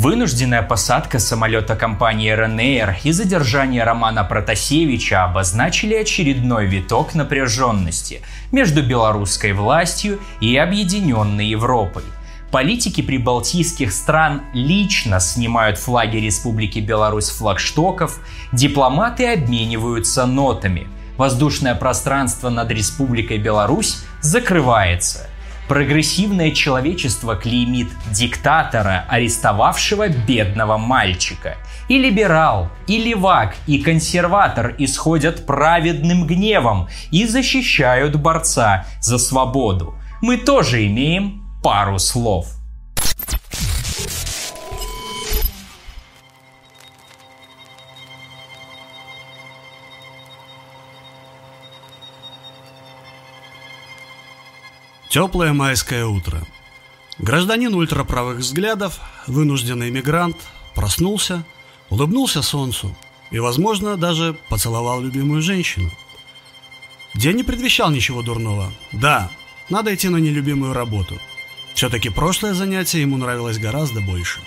Вынужденная 0.00 0.62
посадка 0.62 1.18
самолета 1.18 1.74
компании 1.74 2.32
Ryanair 2.32 2.94
и 3.02 3.10
задержание 3.10 3.82
Романа 3.82 4.22
Протасевича 4.22 5.24
обозначили 5.24 5.96
очередной 5.96 6.66
виток 6.66 7.16
напряженности 7.16 8.22
между 8.52 8.84
белорусской 8.84 9.54
властью 9.54 10.20
и 10.40 10.56
объединенной 10.56 11.48
Европой. 11.48 12.04
Политики 12.52 13.00
прибалтийских 13.00 13.92
стран 13.92 14.42
лично 14.54 15.18
снимают 15.18 15.78
флаги 15.78 16.18
Республики 16.18 16.78
Беларусь 16.78 17.30
флагштоков, 17.30 18.20
дипломаты 18.52 19.32
обмениваются 19.32 20.26
нотами. 20.26 20.86
Воздушное 21.16 21.74
пространство 21.74 22.50
над 22.50 22.70
Республикой 22.70 23.38
Беларусь 23.38 24.04
закрывается– 24.20 25.26
Прогрессивное 25.68 26.52
человечество 26.52 27.36
клеймит 27.36 27.88
диктатора, 28.10 29.04
арестовавшего 29.08 30.08
бедного 30.08 30.78
мальчика. 30.78 31.58
И 31.88 31.98
либерал, 31.98 32.70
и 32.86 32.98
левак, 32.98 33.54
и 33.66 33.78
консерватор 33.78 34.74
исходят 34.78 35.44
праведным 35.44 36.26
гневом 36.26 36.88
и 37.10 37.26
защищают 37.26 38.16
борца 38.16 38.86
за 39.00 39.18
свободу. 39.18 39.94
Мы 40.22 40.38
тоже 40.38 40.86
имеем 40.86 41.44
пару 41.62 41.98
слов. 41.98 42.57
Теплое 55.18 55.52
майское 55.52 56.06
утро. 56.06 56.46
Гражданин 57.18 57.74
ультраправых 57.74 58.38
взглядов, 58.38 59.00
вынужденный 59.26 59.90
мигрант, 59.90 60.36
проснулся, 60.76 61.44
улыбнулся 61.90 62.40
солнцу 62.40 62.94
и, 63.32 63.40
возможно, 63.40 63.96
даже 63.96 64.36
поцеловал 64.48 65.00
любимую 65.00 65.42
женщину. 65.42 65.90
День 67.14 67.38
не 67.38 67.42
предвещал 67.42 67.90
ничего 67.90 68.22
дурного. 68.22 68.72
Да, 68.92 69.28
надо 69.68 69.92
идти 69.92 70.08
на 70.08 70.18
нелюбимую 70.18 70.72
работу. 70.72 71.18
Все-таки 71.74 72.10
прошлое 72.10 72.54
занятие 72.54 73.00
ему 73.00 73.16
нравилось 73.16 73.58
гораздо 73.58 74.00
больше. 74.00 74.38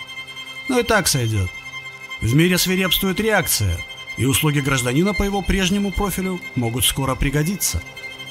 Но 0.70 0.78
и 0.78 0.84
так 0.84 1.06
сойдет. 1.06 1.50
В 2.22 2.34
мире 2.34 2.56
свирепствует 2.56 3.20
реакция, 3.20 3.76
и 4.16 4.24
услуги 4.24 4.60
гражданина 4.60 5.12
по 5.12 5.22
его 5.22 5.42
прежнему 5.42 5.90
профилю 5.90 6.40
могут 6.54 6.86
скоро 6.86 7.14
пригодиться. 7.14 7.82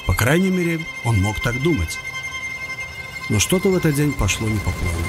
По 0.06 0.14
крайней 0.16 0.50
мере, 0.50 0.80
он 1.04 1.22
мог 1.22 1.38
так 1.38 1.62
думать. 1.62 2.00
Но 3.32 3.38
что-то 3.38 3.70
в 3.70 3.76
этот 3.78 3.94
день 3.94 4.12
пошло 4.12 4.46
не 4.46 4.58
по 4.58 4.70
плану. 4.70 5.06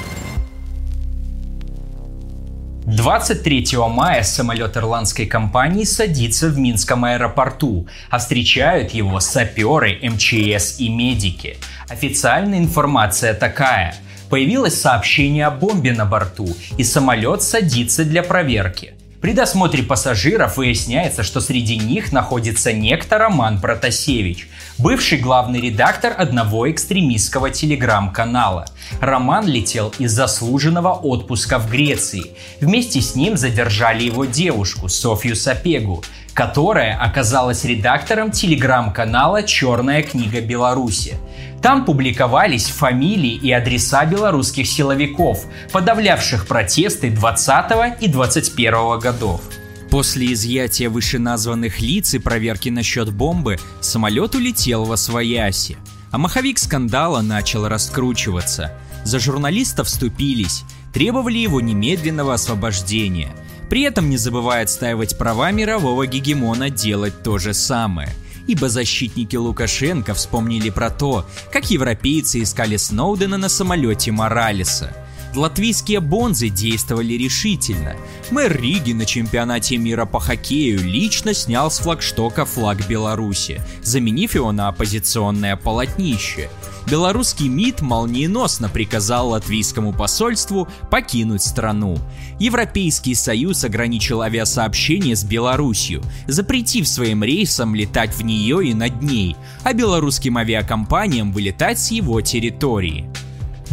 23 2.86 3.68
мая 3.90 4.24
самолет 4.24 4.78
ирландской 4.78 5.26
компании 5.26 5.84
садится 5.84 6.48
в 6.48 6.58
Минском 6.58 7.04
аэропорту, 7.04 7.86
а 8.10 8.20
встречают 8.20 8.92
его 8.92 9.20
саперы, 9.20 10.00
МЧС 10.02 10.80
и 10.80 10.88
медики. 10.88 11.58
Официальная 11.90 12.60
информация 12.60 13.34
такая. 13.34 13.94
Появилось 14.30 14.80
сообщение 14.80 15.48
о 15.48 15.52
бомбе 15.52 15.92
на 15.92 16.06
борту, 16.06 16.48
и 16.78 16.84
самолет 16.86 17.42
садится 17.42 18.06
для 18.06 18.24
проверки. 18.24 18.94
При 19.24 19.32
досмотре 19.32 19.84
пассажиров 19.84 20.58
выясняется, 20.58 21.24
что 21.24 21.40
среди 21.40 21.78
них 21.78 22.12
находится 22.12 22.74
некто 22.74 23.18
Роман 23.18 23.62
Протасевич, 23.62 24.50
бывший 24.78 25.18
главный 25.18 25.62
редактор 25.62 26.14
одного 26.18 26.70
экстремистского 26.70 27.50
телеграм-канала. 27.50 28.66
Роман 29.00 29.48
летел 29.48 29.94
из 29.98 30.12
заслуженного 30.12 30.92
отпуска 30.92 31.58
в 31.58 31.72
Греции. 31.72 32.32
Вместе 32.60 33.00
с 33.00 33.16
ним 33.16 33.38
задержали 33.38 34.04
его 34.04 34.26
девушку 34.26 34.90
Софью 34.90 35.38
Сапегу, 35.38 36.04
которая 36.34 36.98
оказалась 36.98 37.64
редактором 37.64 38.30
телеграм-канала 38.30 39.44
«Черная 39.44 40.04
книга 40.04 40.42
Беларуси». 40.42 41.16
Там 41.64 41.86
публиковались 41.86 42.66
фамилии 42.66 43.36
и 43.36 43.50
адреса 43.50 44.06
белорусских 44.06 44.68
силовиков, 44.68 45.46
подавлявших 45.72 46.46
протесты 46.46 47.10
20 47.10 48.02
и 48.02 48.10
21 48.10 49.00
годов. 49.00 49.42
После 49.90 50.34
изъятия 50.34 50.90
вышеназванных 50.90 51.80
лиц 51.80 52.16
и 52.16 52.20
проверки 52.20 52.68
насчет 52.68 53.14
бомбы, 53.14 53.60
самолет 53.80 54.36
улетел 54.36 54.84
во 54.84 54.98
свояси. 54.98 55.78
А 56.12 56.18
маховик 56.18 56.60
скандала 56.60 57.22
начал 57.22 57.66
раскручиваться. 57.66 58.74
За 59.06 59.20
журналистов 59.20 59.88
вступились, 59.88 60.66
требовали 60.94 61.38
его 61.38 61.62
немедленного 61.62 62.34
освобождения. 62.34 63.32
При 63.70 63.84
этом 63.84 64.10
не 64.10 64.18
забывая 64.18 64.64
отстаивать 64.64 65.18
права 65.18 65.52
мирового 65.52 66.08
гегемона 66.08 66.70
делать 66.70 67.24
то 67.24 67.38
же 67.38 67.54
самое– 67.54 68.10
ибо 68.48 68.70
защитники 68.70 69.36
Лукашенко 69.36 70.14
вспомнили 70.14 70.70
про 70.70 70.90
то, 70.90 71.26
как 71.52 71.70
европейцы 71.72 72.42
искали 72.44 72.78
Сноудена 72.78 73.38
на 73.38 73.50
самолете 73.50 74.12
Моралеса. 74.12 74.96
Латвийские 75.36 76.00
бонзы 76.00 76.50
действовали 76.50 77.14
решительно. 77.14 77.96
Мэр 78.30 78.56
Риги 78.56 78.94
на 78.94 79.06
чемпионате 79.06 79.78
мира 79.78 80.06
по 80.06 80.20
хоккею 80.20 80.80
лично 80.80 81.34
снял 81.34 81.72
с 81.72 81.80
флагштока 81.80 82.46
флаг 82.46 82.88
Беларуси, 82.88 83.62
заменив 83.82 84.36
его 84.36 84.52
на 84.52 84.68
оппозиционное 84.68 85.56
полотнище– 85.56 86.50
белорусский 86.88 87.48
МИД 87.48 87.82
молниеносно 87.82 88.70
приказал 88.70 89.30
латвийскому 89.30 89.94
посольству 89.94 90.68
покинуть 90.90 91.42
страну. 91.42 91.98
Европейский 92.40 93.16
Союз 93.16 93.64
ограничил 93.64 94.22
авиасообщение 94.22 95.16
с 95.16 95.24
Беларусью, 95.24 96.02
запретив 96.28 96.88
своим 96.88 97.24
рейсам 97.24 97.76
летать 97.76 98.16
в 98.16 98.24
нее 98.24 98.68
и 98.68 98.74
над 98.74 99.02
ней, 99.02 99.36
а 99.64 99.74
белорусским 99.74 100.38
авиакомпаниям 100.38 101.32
вылетать 101.32 101.80
с 101.80 101.92
его 101.92 102.22
территории. 102.22 103.06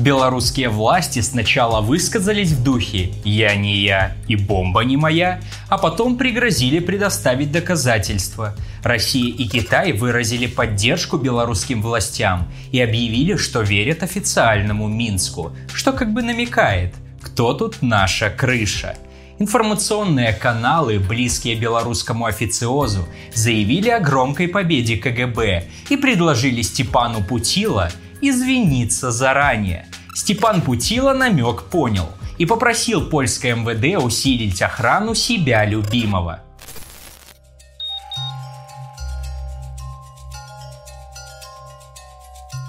Белорусские 0.01 0.71
власти 0.71 1.19
сначала 1.21 1.83
высказались 1.83 2.53
в 2.53 2.65
духе 2.65 3.13
«я 3.23 3.55
не 3.55 3.77
я 3.83 4.17
и 4.29 4.35
бомба 4.35 4.81
не 4.81 4.97
моя», 4.97 5.43
а 5.69 5.77
потом 5.77 6.17
пригрозили 6.17 6.79
предоставить 6.79 7.53
доказательства. 7.53 8.57
Россия 8.83 9.31
и 9.31 9.47
Китай 9.47 9.93
выразили 9.93 10.47
поддержку 10.47 11.19
белорусским 11.19 11.83
властям 11.83 12.49
и 12.73 12.81
объявили, 12.81 13.37
что 13.37 13.61
верят 13.61 14.03
официальному 14.03 14.89
Минску, 14.89 15.53
что 15.75 15.93
как 15.93 16.15
бы 16.15 16.23
намекает 16.23 16.95
«кто 17.21 17.53
тут 17.53 17.83
наша 17.83 18.31
крыша?». 18.31 18.97
Информационные 19.39 20.33
каналы, 20.33 20.99
близкие 20.99 21.57
белорусскому 21.57 22.25
официозу, 22.25 23.07
заявили 23.35 23.91
о 23.91 24.01
громкой 24.01 24.49
победе 24.49 24.97
КГБ 24.97 25.65
и 25.91 25.97
предложили 25.99 26.63
Степану 26.63 27.23
Путила 27.23 27.91
извиниться 28.21 29.11
заранее. 29.11 29.87
Степан 30.15 30.63
Путила 30.63 31.13
намек 31.13 31.65
понял 31.65 32.09
и 32.39 32.47
попросил 32.47 33.09
польское 33.09 33.55
МВД 33.55 34.03
усилить 34.03 34.61
охрану 34.63 35.15
себя 35.15 35.65
любимого. 35.65 36.41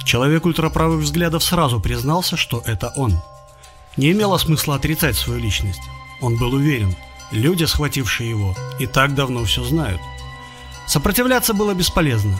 Человек 0.06 0.45
ультраправых 0.45 1.00
взглядов 1.00 1.41
сразу 1.41 1.79
признался, 1.79 2.35
что 2.35 2.62
это 2.66 2.91
он. 2.97 3.22
Не 3.95 4.12
имело 4.12 4.38
смысла 4.38 4.75
отрицать 4.75 5.16
свою 5.16 5.39
личность. 5.39 5.79
Он 6.19 6.38
был 6.38 6.53
уверен, 6.53 6.95
люди, 7.31 7.63
схватившие 7.63 8.29
его, 8.29 8.53
и 8.78 8.88
так 8.88 9.16
давно 9.16 9.45
все 9.45 9.63
знают. 9.63 10.01
Сопротивляться 10.85 11.53
было 11.53 11.73
бесполезно. 11.73 12.38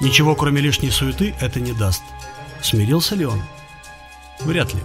Ничего, 0.00 0.34
кроме 0.34 0.60
лишней 0.60 0.90
суеты, 0.90 1.32
это 1.40 1.60
не 1.60 1.72
даст. 1.72 2.02
Смирился 2.62 3.16
ли 3.16 3.26
он? 3.26 3.42
Вряд 4.40 4.72
ли. 4.72 4.80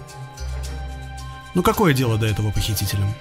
Ну 1.54 1.62
какое 1.62 1.94
дело 1.94 2.18
до 2.18 2.26
этого 2.26 2.50
похитителям? 2.50 3.14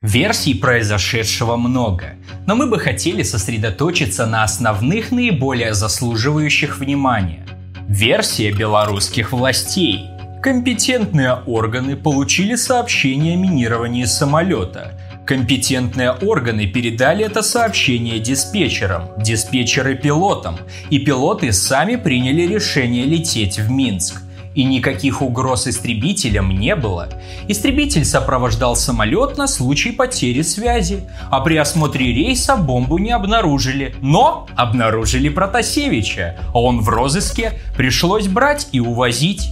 Версий 0.00 0.54
произошедшего 0.54 1.56
много, 1.56 2.14
но 2.46 2.56
мы 2.56 2.66
бы 2.66 2.78
хотели 2.78 3.22
сосредоточиться 3.22 4.24
на 4.26 4.42
основных 4.42 5.10
наиболее 5.10 5.74
заслуживающих 5.74 6.78
внимания. 6.78 7.46
Версия 7.88 8.52
белорусских 8.52 9.32
властей. 9.32 10.06
Компетентные 10.42 11.34
органы 11.46 11.94
получили 11.96 12.54
сообщение 12.54 13.34
о 13.34 13.36
минировании 13.36 14.06
самолета– 14.06 14.98
Компетентные 15.28 16.12
органы 16.12 16.66
передали 16.66 17.22
это 17.22 17.42
сообщение 17.42 18.18
диспетчерам, 18.18 19.10
диспетчеры 19.18 19.94
пилотам, 19.94 20.56
и 20.88 20.98
пилоты 20.98 21.52
сами 21.52 21.96
приняли 21.96 22.46
решение 22.46 23.04
лететь 23.04 23.58
в 23.58 23.70
Минск. 23.70 24.22
и 24.54 24.64
никаких 24.64 25.20
угроз 25.20 25.68
истребителям 25.68 26.50
не 26.50 26.74
было. 26.74 27.10
Истребитель 27.46 28.06
сопровождал 28.06 28.74
самолет 28.74 29.36
на 29.36 29.46
случай 29.46 29.92
потери 29.92 30.40
связи, 30.40 31.08
а 31.30 31.40
при 31.40 31.56
осмотре 31.56 32.06
рейса 32.06 32.56
бомбу 32.56 32.96
не 32.98 33.12
обнаружили. 33.12 33.94
Но 34.00 34.48
обнаружили 34.56 35.28
Протасевича, 35.28 36.38
а 36.54 36.60
он 36.60 36.80
в 36.80 36.88
розыске, 36.88 37.52
пришлось 37.76 38.26
брать 38.26 38.68
и 38.72 38.80
увозить. 38.80 39.50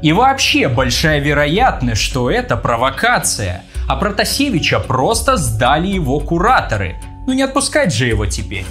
И 0.00 0.12
вообще 0.12 0.68
большая 0.68 1.20
вероятность, 1.20 2.00
что 2.00 2.30
это 2.30 2.56
провокация, 2.56 3.62
а 3.88 3.96
Протасевича 3.96 4.80
просто 4.80 5.36
сдали 5.36 5.88
его 5.88 6.20
кураторы. 6.20 6.96
Ну 7.26 7.32
не 7.32 7.42
отпускать 7.42 7.92
же 7.92 8.06
его 8.06 8.26
теперь. 8.26 8.66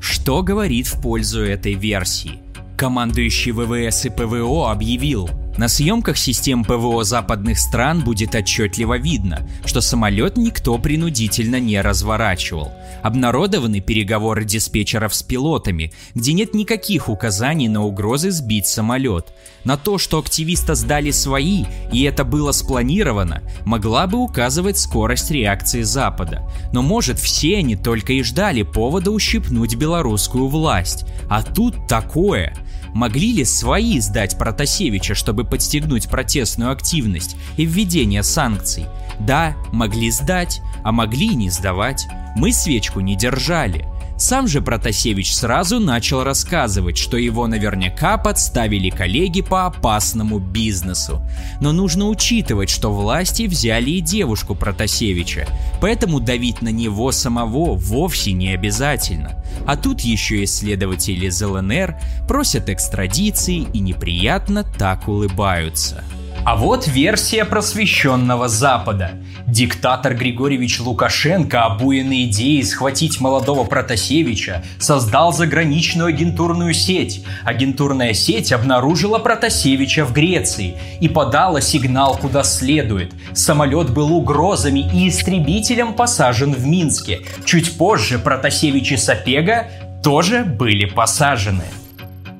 Что 0.00 0.42
говорит 0.42 0.86
в 0.86 1.00
пользу 1.00 1.42
этой 1.42 1.74
версии? 1.74 2.40
Командующий 2.76 3.52
ВВС 3.52 4.06
и 4.06 4.10
ПВО 4.10 4.70
объявил, 4.72 5.30
на 5.60 5.68
съемках 5.68 6.16
систем 6.16 6.64
ПВО 6.64 7.04
западных 7.04 7.58
стран 7.58 8.00
будет 8.00 8.34
отчетливо 8.34 8.96
видно, 8.96 9.46
что 9.66 9.82
самолет 9.82 10.38
никто 10.38 10.78
принудительно 10.78 11.60
не 11.60 11.78
разворачивал. 11.82 12.72
Обнародованы 13.02 13.80
переговоры 13.80 14.46
диспетчеров 14.46 15.14
с 15.14 15.22
пилотами, 15.22 15.92
где 16.14 16.32
нет 16.32 16.54
никаких 16.54 17.10
указаний 17.10 17.68
на 17.68 17.84
угрозы 17.84 18.30
сбить 18.30 18.66
самолет. 18.66 19.34
На 19.64 19.76
то, 19.76 19.98
что 19.98 20.18
активиста 20.18 20.74
сдали 20.74 21.10
свои, 21.10 21.66
и 21.92 22.04
это 22.04 22.24
было 22.24 22.52
спланировано, 22.52 23.42
могла 23.66 24.06
бы 24.06 24.16
указывать 24.16 24.78
скорость 24.78 25.30
реакции 25.30 25.82
Запада. 25.82 26.50
Но 26.72 26.80
может 26.80 27.18
все 27.18 27.58
они 27.58 27.76
только 27.76 28.14
и 28.14 28.22
ждали 28.22 28.62
повода 28.62 29.10
ущипнуть 29.10 29.74
белорусскую 29.74 30.48
власть. 30.48 31.04
А 31.28 31.42
тут 31.42 31.86
такое– 31.86 32.56
Могли 32.94 33.32
ли 33.32 33.44
свои 33.44 34.00
сдать 34.00 34.36
Протасевича, 34.38 35.14
чтобы 35.14 35.44
подстегнуть 35.44 36.08
протестную 36.08 36.72
активность 36.72 37.36
и 37.56 37.64
введение 37.64 38.22
санкций? 38.22 38.86
Да, 39.20 39.54
могли 39.72 40.10
сдать, 40.10 40.60
а 40.82 40.92
могли 40.92 41.28
и 41.28 41.36
не 41.36 41.50
сдавать. 41.50 42.06
Мы 42.36 42.52
свечку 42.52 43.00
не 43.00 43.16
держали. 43.16 43.86
Сам 44.20 44.46
же 44.46 44.60
Протасевич 44.60 45.34
сразу 45.34 45.80
начал 45.80 46.22
рассказывать, 46.24 46.98
что 46.98 47.16
его 47.16 47.46
наверняка 47.46 48.18
подставили 48.18 48.90
коллеги 48.90 49.40
по 49.40 49.64
опасному 49.64 50.38
бизнесу. 50.38 51.26
Но 51.62 51.72
нужно 51.72 52.06
учитывать, 52.06 52.68
что 52.68 52.92
власти 52.92 53.44
взяли 53.44 53.92
и 53.92 54.00
девушку 54.02 54.54
Протасевича, 54.54 55.48
поэтому 55.80 56.20
давить 56.20 56.60
на 56.60 56.68
него 56.68 57.12
самого 57.12 57.74
вовсе 57.74 58.32
не 58.32 58.52
обязательно. 58.52 59.42
А 59.66 59.78
тут 59.78 60.00
еще 60.00 60.44
исследователи 60.44 61.24
из 61.24 61.40
ЛНР 61.40 61.96
просят 62.28 62.68
экстрадиции 62.68 63.66
и 63.72 63.80
неприятно 63.80 64.64
так 64.64 65.08
улыбаются. 65.08 66.04
А 66.42 66.56
вот 66.56 66.88
версия 66.88 67.44
просвещенного 67.44 68.48
Запада. 68.48 69.12
Диктатор 69.46 70.14
Григорьевич 70.14 70.80
Лукашенко, 70.80 71.64
обуянный 71.64 72.24
идеей 72.24 72.62
схватить 72.62 73.20
молодого 73.20 73.64
Протасевича, 73.64 74.64
создал 74.78 75.34
заграничную 75.34 76.08
агентурную 76.08 76.72
сеть. 76.72 77.24
Агентурная 77.44 78.14
сеть 78.14 78.52
обнаружила 78.52 79.18
Протасевича 79.18 80.06
в 80.06 80.14
Греции 80.14 80.78
и 81.00 81.08
подала 81.08 81.60
сигнал 81.60 82.16
куда 82.16 82.42
следует. 82.42 83.12
Самолет 83.34 83.90
был 83.90 84.10
угрозами 84.10 84.80
и 84.94 85.08
истребителем 85.08 85.92
посажен 85.92 86.54
в 86.54 86.66
Минске. 86.66 87.20
Чуть 87.44 87.76
позже 87.76 88.18
Протасевич 88.18 88.92
и 88.92 88.96
Сапега 88.96 89.68
тоже 90.02 90.44
были 90.44 90.86
посажены. 90.86 91.64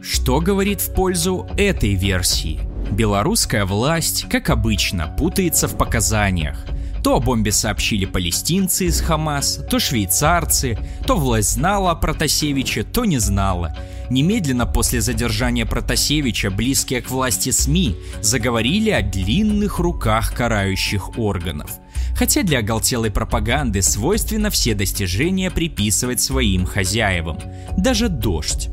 Что 0.01 0.41
говорит 0.41 0.81
в 0.81 0.95
пользу 0.95 1.47
этой 1.59 1.95
версии? 1.95 2.70
Белорусская 2.91 3.65
власть, 3.65 4.27
как 4.29 4.51
обычно, 4.51 5.09
путается 5.09 5.69
в 5.69 5.77
показаниях. 5.77 6.67
То 7.03 7.17
о 7.17 7.21
бомбе 7.21 7.51
сообщили 7.51 8.05
палестинцы 8.05 8.87
из 8.87 9.01
Хамас, 9.01 9.65
то 9.71 9.79
швейцарцы, 9.79 10.77
то 11.07 11.17
власть 11.17 11.53
знала 11.53 11.93
о 11.93 11.95
Протасевиче, 11.95 12.83
то 12.83 13.05
не 13.05 13.19
знала. 13.19 13.75
Немедленно 14.11 14.67
после 14.67 15.01
задержания 15.01 15.65
Протасевича 15.65 16.51
близкие 16.51 17.01
к 17.01 17.11
власти 17.11 17.51
СМИ 17.51 17.97
заговорили 18.21 18.91
о 18.91 19.03
длинных 19.03 19.79
руках 19.79 20.35
карающих 20.35 21.17
органов. 21.19 21.71
Хотя 22.17 22.43
для 22.43 22.59
оголтелой 22.59 23.11
пропаганды 23.11 23.81
свойственно 23.81 24.51
все 24.51 24.75
достижения 24.75 25.51
приписывать 25.51 26.21
своим 26.21 26.67
хозяевам. 26.67 27.39
Даже 27.79 28.09
дождь. 28.09 28.69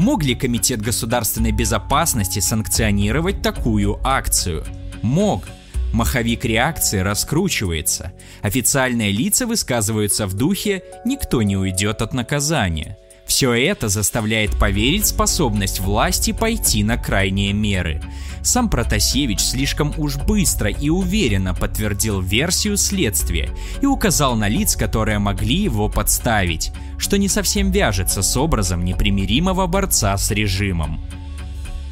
Мог 0.00 0.24
ли 0.24 0.34
Комитет 0.34 0.80
государственной 0.80 1.52
безопасности 1.52 2.38
санкционировать 2.38 3.42
такую 3.42 4.00
акцию? 4.02 4.64
Мог. 5.02 5.44
Маховик 5.92 6.46
реакции 6.46 7.00
раскручивается. 7.00 8.14
Официальные 8.40 9.12
лица 9.12 9.46
высказываются 9.46 10.26
в 10.26 10.32
духе 10.32 10.82
«никто 11.04 11.42
не 11.42 11.58
уйдет 11.58 12.00
от 12.00 12.14
наказания». 12.14 12.96
Все 13.30 13.52
это 13.52 13.88
заставляет 13.88 14.58
поверить 14.58 15.06
способность 15.06 15.78
власти 15.78 16.32
пойти 16.32 16.82
на 16.82 16.96
крайние 16.96 17.52
меры. 17.52 18.02
Сам 18.42 18.68
Протасевич 18.68 19.38
слишком 19.38 19.94
уж 19.98 20.16
быстро 20.16 20.68
и 20.68 20.88
уверенно 20.88 21.54
подтвердил 21.54 22.20
версию 22.20 22.76
следствия 22.76 23.50
и 23.80 23.86
указал 23.86 24.34
на 24.34 24.48
лиц, 24.48 24.74
которые 24.74 25.20
могли 25.20 25.54
его 25.54 25.88
подставить, 25.88 26.72
что 26.98 27.18
не 27.18 27.28
совсем 27.28 27.70
вяжется 27.70 28.22
с 28.22 28.36
образом 28.36 28.84
непримиримого 28.84 29.68
борца 29.68 30.16
с 30.16 30.32
режимом. 30.32 31.00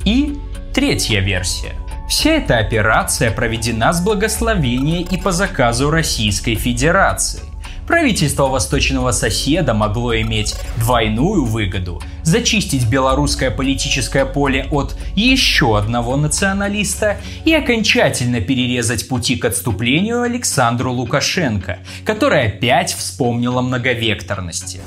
И 0.04 0.36
третья 0.74 1.20
версия. 1.20 1.74
Вся 2.08 2.30
эта 2.30 2.58
операция 2.58 3.30
проведена 3.30 3.92
с 3.92 4.00
благословения 4.00 5.02
и 5.02 5.16
по 5.16 5.30
заказу 5.30 5.88
Российской 5.88 6.56
Федерации. 6.56 7.47
Правительство 7.88 8.48
восточного 8.48 9.12
соседа 9.12 9.72
могло 9.72 10.14
иметь 10.14 10.56
двойную 10.76 11.46
выгоду– 11.46 12.02
зачистить 12.22 12.86
белорусское 12.86 13.50
политическое 13.50 14.26
поле 14.26 14.68
от 14.70 14.94
еще 15.14 15.78
одного 15.78 16.16
националиста 16.16 17.16
и 17.46 17.54
окончательно 17.54 18.42
перерезать 18.42 19.08
пути 19.08 19.36
к 19.36 19.46
отступлению 19.46 20.20
Александру 20.20 20.92
Лукашенко, 20.92 21.78
который 22.04 22.48
опять 22.48 22.92
вспомнил 22.92 23.58
о 23.58 23.62
многовекторности 23.62 24.80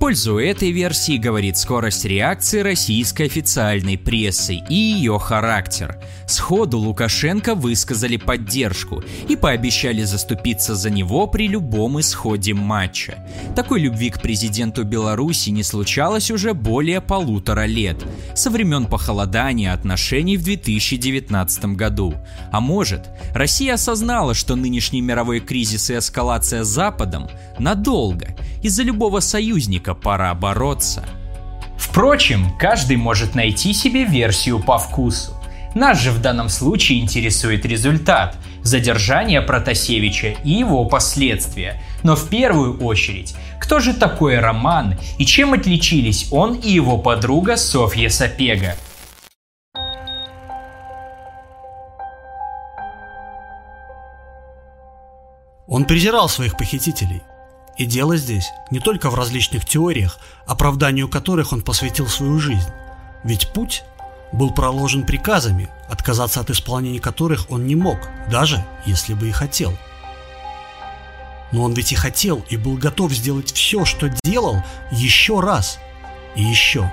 пользу 0.00 0.38
этой 0.38 0.70
версии 0.70 1.18
говорит 1.18 1.58
скорость 1.58 2.06
реакции 2.06 2.60
российской 2.60 3.24
официальной 3.24 3.98
прессы 3.98 4.54
и 4.54 4.74
ее 4.74 5.18
характер. 5.18 6.00
Сходу 6.26 6.78
Лукашенко 6.78 7.54
высказали 7.54 8.16
поддержку 8.16 9.04
и 9.28 9.36
пообещали 9.36 10.02
заступиться 10.04 10.74
за 10.74 10.88
него 10.88 11.26
при 11.26 11.48
любом 11.48 12.00
исходе 12.00 12.54
матча. 12.54 13.26
Такой 13.54 13.80
любви 13.80 14.08
к 14.08 14.22
президенту 14.22 14.84
Беларуси 14.84 15.50
не 15.50 15.62
случалось 15.62 16.30
уже 16.30 16.54
более 16.54 17.02
полутора 17.02 17.66
лет, 17.66 17.98
со 18.34 18.48
времен 18.48 18.86
похолодания 18.86 19.74
отношений 19.74 20.38
в 20.38 20.44
2019 20.44 21.76
году. 21.76 22.14
А 22.50 22.60
может, 22.60 23.10
Россия 23.34 23.74
осознала, 23.74 24.32
что 24.32 24.56
нынешний 24.56 25.02
мировой 25.02 25.40
кризис 25.40 25.90
и 25.90 25.98
эскалация 25.98 26.64
Западом 26.64 27.28
надолго, 27.58 28.34
из-за 28.62 28.82
любого 28.82 29.20
союзника 29.20 29.89
только 29.90 29.94
пора 29.94 30.34
бороться. 30.34 31.04
Впрочем, 31.76 32.56
каждый 32.58 32.96
может 32.96 33.34
найти 33.34 33.72
себе 33.72 34.04
версию 34.04 34.60
по 34.60 34.78
вкусу. 34.78 35.32
Нас 35.74 36.00
же 36.00 36.10
в 36.10 36.20
данном 36.20 36.48
случае 36.48 37.00
интересует 37.00 37.64
результат– 37.64 38.36
задержание 38.62 39.40
Протасевича 39.40 40.36
и 40.44 40.50
его 40.50 40.84
последствия. 40.84 41.80
Но 42.02 42.16
в 42.16 42.28
первую 42.28 42.78
очередь, 42.84 43.34
кто 43.58 43.80
же 43.80 43.94
такой 43.94 44.38
Роман 44.38 44.96
и 45.18 45.24
чем 45.24 45.54
отличились 45.54 46.28
он 46.30 46.54
и 46.54 46.70
его 46.70 46.98
подруга 46.98 47.56
Софья 47.56 48.08
Сапега? 48.08 48.76
Он 55.66 55.84
презирал 55.84 56.28
своих 56.28 56.56
похитителей, 56.56 57.22
и 57.80 57.86
дело 57.86 58.18
здесь 58.18 58.52
не 58.70 58.78
только 58.78 59.08
в 59.08 59.14
различных 59.14 59.64
теориях, 59.64 60.18
оправданию 60.46 61.08
которых 61.08 61.54
он 61.54 61.62
посвятил 61.62 62.08
свою 62.08 62.38
жизнь. 62.38 62.68
Ведь 63.24 63.54
путь 63.54 63.84
был 64.32 64.52
проложен 64.52 65.06
приказами, 65.06 65.70
отказаться 65.88 66.40
от 66.40 66.50
исполнения 66.50 67.00
которых 67.00 67.50
он 67.50 67.66
не 67.66 67.76
мог, 67.76 67.98
даже 68.30 68.62
если 68.84 69.14
бы 69.14 69.30
и 69.30 69.32
хотел. 69.32 69.72
Но 71.52 71.62
он 71.62 71.72
ведь 71.72 71.92
и 71.92 71.94
хотел, 71.94 72.44
и 72.50 72.58
был 72.58 72.76
готов 72.76 73.12
сделать 73.12 73.50
все, 73.50 73.86
что 73.86 74.10
делал, 74.24 74.62
еще 74.90 75.40
раз, 75.40 75.78
и 76.36 76.42
еще, 76.42 76.92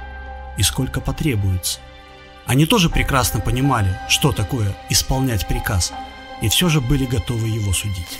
и 0.57 0.63
сколько 0.63 1.01
потребуется. 1.01 1.79
Они 2.45 2.65
тоже 2.65 2.89
прекрасно 2.89 3.41
понимали, 3.41 3.99
что 4.07 4.31
такое 4.31 4.73
исполнять 4.89 5.49
приказ, 5.49 5.91
и 6.41 6.47
все 6.47 6.69
же 6.69 6.79
были 6.79 7.05
готовы 7.05 7.49
его 7.49 7.73
судить. 7.73 8.19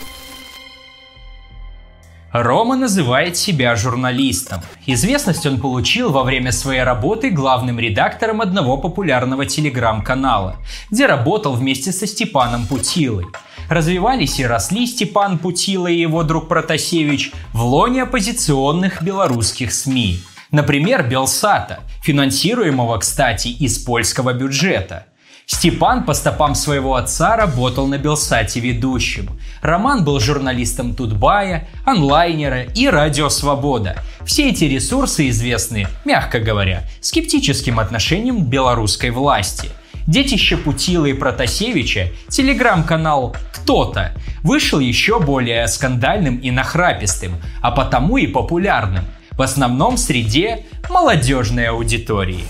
Рома 2.32 2.76
называет 2.76 3.38
себя 3.38 3.76
журналистом. 3.76 4.62
Известность 4.86 5.46
он 5.46 5.60
получил 5.60 6.12
во 6.12 6.24
время 6.24 6.52
своей 6.52 6.84
работы 6.84 7.30
главным 7.30 7.80
редактором 7.80 8.42
одного 8.42 8.78
популярного 8.78 9.46
телеграм-канала, 9.46 10.58
где 10.92 11.06
работал 11.06 11.54
вместе 11.54 11.92
со 11.92 12.06
Степаном 12.06 12.68
Путилой. 12.68 13.26
Развивались 13.70 14.40
и 14.40 14.46
росли 14.46 14.86
Степан 14.88 15.38
Путила 15.38 15.88
и 15.88 16.00
его 16.00 16.24
друг 16.24 16.48
Протасевич 16.48 17.32
в 17.54 17.64
лоне 17.64 18.04
оппозиционных 18.04 19.02
белорусских 19.02 19.74
СМИ. 19.74 20.20
Например, 20.52 21.08
Белсата, 21.08 21.80
финансируемого, 22.04 22.98
кстати, 23.00 23.50
из 23.50 23.78
польского 23.80 24.34
бюджета– 24.34 25.06
Степан 25.50 26.04
по 26.04 26.14
стопам 26.14 26.56
своего 26.56 26.96
отца 26.96 27.38
работал 27.38 27.88
на 27.88 27.98
Белсате 27.98 28.60
ведущим. 28.60 29.40
Роман 29.62 30.04
был 30.04 30.20
журналистом 30.20 30.94
Тутбая, 30.94 31.68
онлайнера 31.86 32.64
и 32.64 32.88
Радио 32.88 33.30
Свобода. 33.30 34.04
Все 34.26 34.50
эти 34.50 34.66
ресурсы 34.66 35.30
известны, 35.30 35.88
мягко 36.06 36.40
говоря, 36.40 36.84
скептическим 37.02 37.80
отношением 37.80 38.44
к 38.44 38.48
белорусской 38.48 39.10
власти. 39.10 39.70
Детище 40.06 40.56
Путила 40.56 41.06
и 41.06 41.14
Протасевича, 41.14 42.12
телеграм-канал 42.30 43.36
«Кто-то» 43.52 44.14
вышел 44.42 44.80
еще 44.80 45.20
более 45.20 45.68
скандальным 45.68 46.38
и 46.38 46.50
нахрапистым, 46.50 47.36
а 47.62 47.72
потому 47.72 48.18
и 48.18 48.28
популярным, 48.28 49.04
в 49.32 49.42
основном 49.42 49.98
среде 49.98 50.66
молодежной 50.90 51.66
аудитории. 51.66 52.46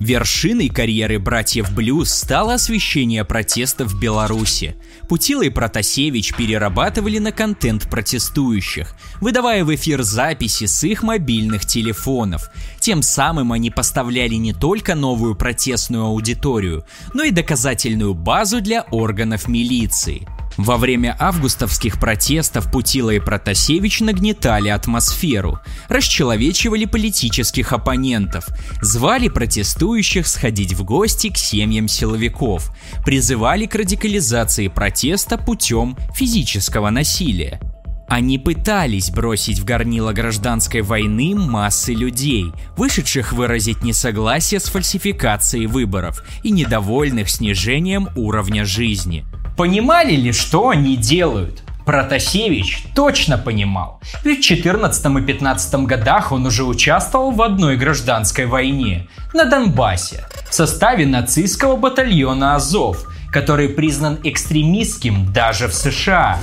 Вершиной 0.00 0.68
карьеры 0.68 1.20
братьев 1.20 1.72
Блюз 1.72 2.12
стало 2.12 2.54
освещение 2.54 3.24
протестов 3.24 3.92
в 3.92 4.00
Беларуси. 4.00 4.74
Путила 5.12 5.42
и 5.42 5.50
Протасевич 5.50 6.32
перерабатывали 6.34 7.18
на 7.18 7.32
контент 7.32 7.86
протестующих, 7.90 8.94
выдавая 9.20 9.62
в 9.62 9.74
эфир 9.74 10.02
записи 10.02 10.64
с 10.64 10.84
их 10.84 11.02
мобильных 11.02 11.66
телефонов. 11.66 12.50
Тем 12.80 13.02
самым 13.02 13.52
они 13.52 13.70
поставляли 13.70 14.36
не 14.36 14.54
только 14.54 14.94
новую 14.94 15.34
протестную 15.34 16.04
аудиторию, 16.04 16.86
но 17.12 17.24
и 17.24 17.30
доказательную 17.30 18.14
базу 18.14 18.62
для 18.62 18.86
органов 18.90 19.48
милиции– 19.48 20.26
во 20.56 20.76
время 20.76 21.16
августовских 21.18 21.98
протестов 21.98 22.70
Путила 22.70 23.10
и 23.10 23.20
Протасевич 23.20 24.00
нагнетали 24.00 24.68
атмосферу, 24.68 25.60
расчеловечивали 25.88 26.84
политических 26.84 27.72
оппонентов, 27.72 28.46
звали 28.80 29.28
протестующих 29.28 30.26
сходить 30.26 30.74
в 30.74 30.84
гости 30.84 31.30
к 31.30 31.38
семьям 31.38 31.88
силовиков, 31.88 32.70
призывали 33.04 33.66
к 33.66 33.74
радикализации 33.74 34.68
протеста 34.68 35.38
путем 35.38 35.96
физического 36.14 36.90
насилия. 36.90 37.60
Они 38.08 38.38
пытались 38.38 39.10
бросить 39.10 39.58
в 39.58 39.64
горнило 39.64 40.12
гражданской 40.12 40.82
войны 40.82 41.34
массы 41.34 41.94
людей, 41.94 42.52
вышедших 42.76 43.32
выразить 43.32 43.82
несогласие 43.82 44.60
с 44.60 44.64
фальсификацией 44.64 45.64
выборов 45.64 46.22
и 46.42 46.50
недовольных 46.50 47.30
снижением 47.30 48.10
уровня 48.14 48.66
жизни– 48.66 49.24
Понимали 49.56 50.14
ли, 50.14 50.32
что 50.32 50.70
они 50.70 50.96
делают? 50.96 51.62
Протасевич 51.84 52.84
точно 52.94 53.38
понимал, 53.38 54.00
ведь 54.22 54.40
в 54.40 54.46
14 54.46 55.04
и 55.04 55.22
15 55.22 55.74
годах 55.86 56.30
он 56.30 56.46
уже 56.46 56.64
участвовал 56.64 57.32
в 57.32 57.42
одной 57.42 57.76
гражданской 57.76 58.46
войне 58.46 59.08
на 59.34 59.44
Донбассе 59.46 60.24
в 60.48 60.54
составе 60.54 61.06
нацистского 61.06 61.76
батальона 61.76 62.54
Азов, 62.54 63.08
который 63.32 63.68
признан 63.68 64.18
экстремистским 64.22 65.32
даже 65.32 65.66
в 65.66 65.74
США. 65.74 66.38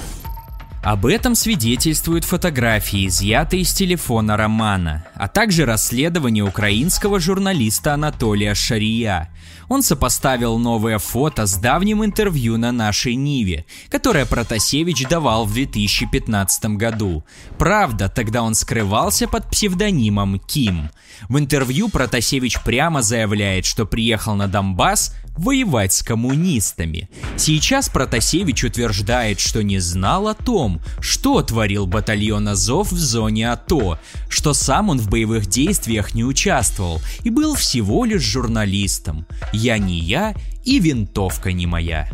Об 0.81 1.05
этом 1.05 1.35
свидетельствуют 1.35 2.23
фотографии, 2.23 3.07
изъятые 3.07 3.63
из 3.63 3.73
телефона 3.73 4.37
Романа, 4.37 5.05
а 5.13 5.27
также 5.27 5.65
расследование 5.65 6.43
украинского 6.43 7.19
журналиста 7.19 7.95
Анатолия 7.95 8.55
Шария. 8.55 9.29
Он 9.67 9.83
сопоставил 9.83 10.57
новое 10.57 10.97
фото 10.97 11.45
с 11.45 11.55
давним 11.57 12.05
интервью 12.05 12.57
на 12.57 12.71
нашей 12.71 13.15
Ниве, 13.15 13.65
которое 13.89 14.25
Протасевич 14.25 15.05
давал 15.07 15.45
в 15.45 15.53
2015 15.53 16.77
году. 16.77 17.25
Правда, 17.57 18.07
тогда 18.07 18.41
он 18.41 18.55
скрывался 18.55 19.27
под 19.27 19.49
псевдонимом 19.49 20.39
Ким. 20.39 20.91
В 21.27 21.37
интервью 21.37 21.89
Протасевич 21.89 22.61
прямо 22.63 23.01
заявляет, 23.01 23.65
что 23.65 23.85
приехал 23.85 24.35
на 24.35 24.47
Донбасс 24.47 25.13
воевать 25.39 25.93
с 25.93 26.03
коммунистами. 26.03 27.09
Сейчас 27.37 27.89
Протасевич 27.89 28.65
утверждает, 28.65 29.39
что 29.39 29.63
не 29.63 29.79
знал 29.79 30.27
о 30.27 30.33
том, 30.33 30.81
что 30.99 31.41
творил 31.41 31.87
батальон 31.87 32.49
Азов 32.49 32.91
в 32.91 32.97
зоне 32.97 33.51
АТО, 33.51 33.99
что 34.27 34.53
сам 34.53 34.89
он 34.89 34.99
в 34.99 35.09
боевых 35.09 35.47
действиях 35.47 36.13
не 36.13 36.25
участвовал 36.25 37.01
и 37.23 37.29
был 37.29 37.55
всего 37.55 38.03
лишь 38.05 38.23
журналистом. 38.23 39.25
Я 39.53 39.77
не 39.77 39.99
я 39.99 40.35
и 40.65 40.79
винтовка 40.79 41.53
не 41.53 41.65
моя. 41.65 42.09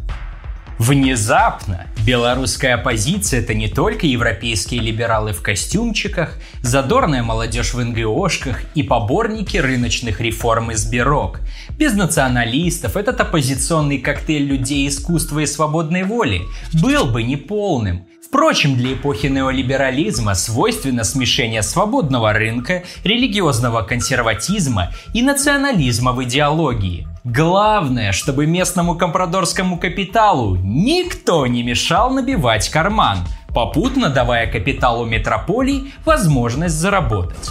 Внезапно 0.77 1.88
белорусская 2.05 2.74
оппозиция– 2.74 3.39
это 3.41 3.53
не 3.53 3.70
только 3.70 4.05
европейские 4.08 4.82
либералы 4.82 5.32
в 5.32 5.41
костюмчиках, 5.41 6.38
задорная 6.62 7.24
молодежь 7.24 7.74
в 7.74 7.82
НГОшках 7.82 8.62
и 8.75 8.84
поборники 8.84 9.55
рыночных 9.55 10.20
реформ 10.20 10.72
из 10.72 10.86
Бирок. 10.86 11.39
Без 11.77 11.94
националистов 11.94 12.98
этот 12.98 13.22
оппозиционный 13.22 14.00
коктейль 14.00 14.44
людей 14.44 14.88
искусства 14.89 15.39
и 15.39 15.46
свободной 15.46 16.03
воли 16.03 16.41
был 16.74 17.05
бы 17.05 17.24
неполным. 17.24 18.05
Впрочем, 18.27 18.75
для 18.75 18.94
эпохи 18.94 19.27
неолиберализма 19.27 20.36
свойственно 20.36 21.03
смешение 21.03 21.62
свободного 21.63 22.34
рынка, 22.34 22.84
религиозного 23.03 23.82
консерватизма 23.82 24.91
и 25.13 25.22
национализма 25.22 26.12
в 26.12 26.24
идеологии– 26.24 27.08
Главное, 27.25 28.12
чтобы 28.12 28.46
местному 28.46 28.96
компрадорскому 28.96 29.79
капиталу 29.79 30.58
никто 30.58 31.48
не 31.48 31.63
мешал 31.63 32.12
набивать 32.12 32.70
карман, 32.70 33.17
попутно 33.48 34.10
давая 34.10 34.46
капиталу 34.46 35.05
метрополий 35.05 35.91
возможность 36.05 36.75
заработать. 36.75 37.50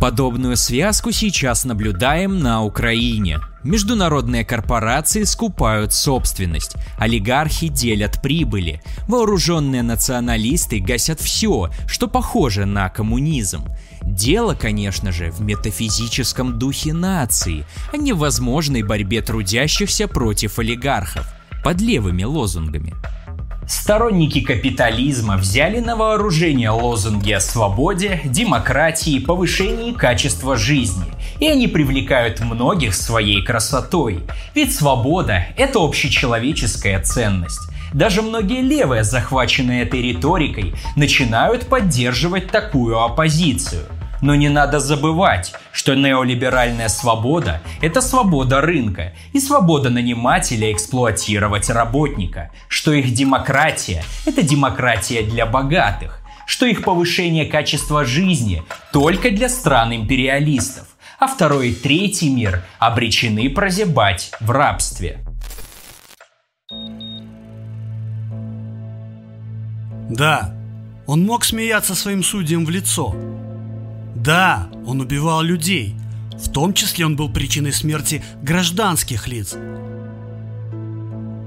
Подобную 0.00 0.56
связку 0.56 1.10
сейчас 1.10 1.64
наблюдаем 1.64 2.38
на 2.38 2.62
Украине. 2.62 3.40
Международные 3.66 4.44
корпорации 4.44 5.24
скупают 5.24 5.92
собственность, 5.92 6.76
олигархи 6.98 7.66
делят 7.66 8.22
прибыли, 8.22 8.80
вооруженные 9.08 9.82
националисты 9.82 10.78
гасят 10.78 11.20
все, 11.20 11.70
что 11.88 12.06
похоже 12.06 12.64
на 12.64 12.88
коммунизм. 12.88 13.64
Дело, 14.02 14.54
конечно 14.54 15.10
же, 15.10 15.32
в 15.32 15.40
метафизическом 15.40 16.60
духе 16.60 16.92
нации, 16.92 17.66
а 17.92 17.96
не 17.96 18.12
в 18.12 18.18
возможной 18.18 18.84
борьбе 18.84 19.20
трудящихся 19.20 20.06
против 20.06 20.60
олигархов 20.60 21.26
под 21.64 21.80
левыми 21.80 22.22
лозунгами. 22.22 22.94
Сторонники 23.68 24.42
капитализма 24.42 25.36
взяли 25.36 25.80
на 25.80 25.96
вооружение 25.96 26.70
лозунги 26.70 27.32
о 27.32 27.40
свободе, 27.40 28.20
демократии, 28.24 29.18
повышении 29.18 29.90
качества 29.90 30.56
жизни. 30.56 31.04
И 31.40 31.48
они 31.48 31.66
привлекают 31.66 32.38
многих 32.40 32.94
своей 32.94 33.42
красотой. 33.42 34.20
Ведь 34.54 34.72
свобода– 34.72 35.46
это 35.56 35.80
общечеловеческая 35.80 37.02
ценность. 37.02 37.68
Даже 37.92 38.22
многие 38.22 38.62
левые, 38.62 39.02
захваченные 39.02 39.82
этой 39.82 40.00
риторикой, 40.00 40.74
начинают 40.94 41.66
поддерживать 41.66 42.52
такую 42.52 43.00
оппозицию. 43.00 43.82
Но 44.22 44.36
не 44.36 44.48
надо 44.48 44.78
забывать, 44.78 45.54
что 45.76 45.94
неолиберальная 45.94 46.88
свобода– 46.88 47.60
это 47.82 48.00
свобода 48.00 48.62
рынка 48.62 49.12
и 49.34 49.40
свобода 49.40 49.90
нанимателя 49.90 50.72
эксплуатировать 50.72 51.68
работника, 51.68 52.50
что 52.66 52.94
их 52.94 53.12
демократия– 53.12 54.02
это 54.24 54.40
демократия 54.40 55.22
для 55.22 55.44
богатых, 55.44 56.22
что 56.46 56.64
их 56.64 56.82
повышение 56.82 57.44
качества 57.44 58.06
жизни 58.06 58.62
только 58.90 59.30
для 59.30 59.50
стран 59.50 59.94
империалистов, 59.94 60.86
а 61.18 61.26
второй 61.26 61.68
и 61.68 61.74
третий 61.74 62.30
мир 62.30 62.64
обречены 62.78 63.50
прозябать 63.50 64.30
в 64.40 64.50
рабстве. 64.50 65.18
Да, 70.08 70.54
он 71.06 71.22
мог 71.26 71.44
смеяться 71.44 71.94
своим 71.94 72.22
судьям 72.22 72.64
в 72.64 72.70
лицо, 72.70 73.14
да, 74.16 74.70
он 74.86 75.02
убивал 75.02 75.42
людей. 75.42 75.94
В 76.32 76.50
том 76.50 76.72
числе 76.72 77.04
он 77.04 77.16
был 77.16 77.30
причиной 77.30 77.72
смерти 77.72 78.24
гражданских 78.42 79.28
лиц. 79.28 79.54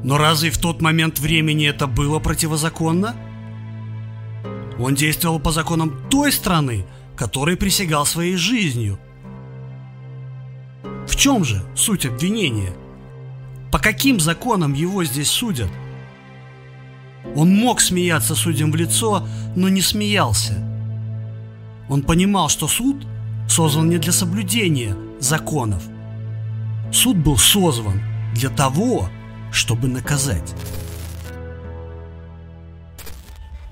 Но 0.03 0.17
разве 0.17 0.51
в 0.51 0.57
тот 0.59 0.81
момент 0.81 1.19
времени 1.19 1.67
это 1.67 1.87
было 1.87 2.19
противозаконно? 2.19 3.15
Он 4.79 4.95
действовал 4.95 5.39
по 5.39 5.51
законам 5.51 6.07
той 6.09 6.31
страны, 6.31 6.85
которой 7.15 7.57
присягал 7.57 8.05
своей 8.05 8.35
жизнью. 8.35 8.99
В 11.07 11.15
чем 11.15 11.43
же 11.43 11.63
суть 11.75 12.05
обвинения? 12.05 12.73
По 13.71 13.79
каким 13.79 14.19
законам 14.19 14.73
его 14.73 15.03
здесь 15.03 15.29
судят? 15.29 15.69
Он 17.35 17.53
мог 17.53 17.81
смеяться 17.81 18.35
судьям 18.35 18.71
в 18.71 18.75
лицо, 18.75 19.27
но 19.55 19.69
не 19.69 19.81
смеялся– 19.81 20.65
Он 21.89 22.03
понимал, 22.03 22.49
что 22.49 22.67
суд 22.67 23.05
создан 23.47 23.89
не 23.89 23.97
для 23.97 24.11
соблюдения 24.11 24.95
законов. 25.19 25.83
Суд 26.91 27.17
был 27.17 27.37
созван 27.37 28.01
для 28.35 28.49
того, 28.49 29.09
чтобы 29.51 29.87
наказать. 29.87 30.55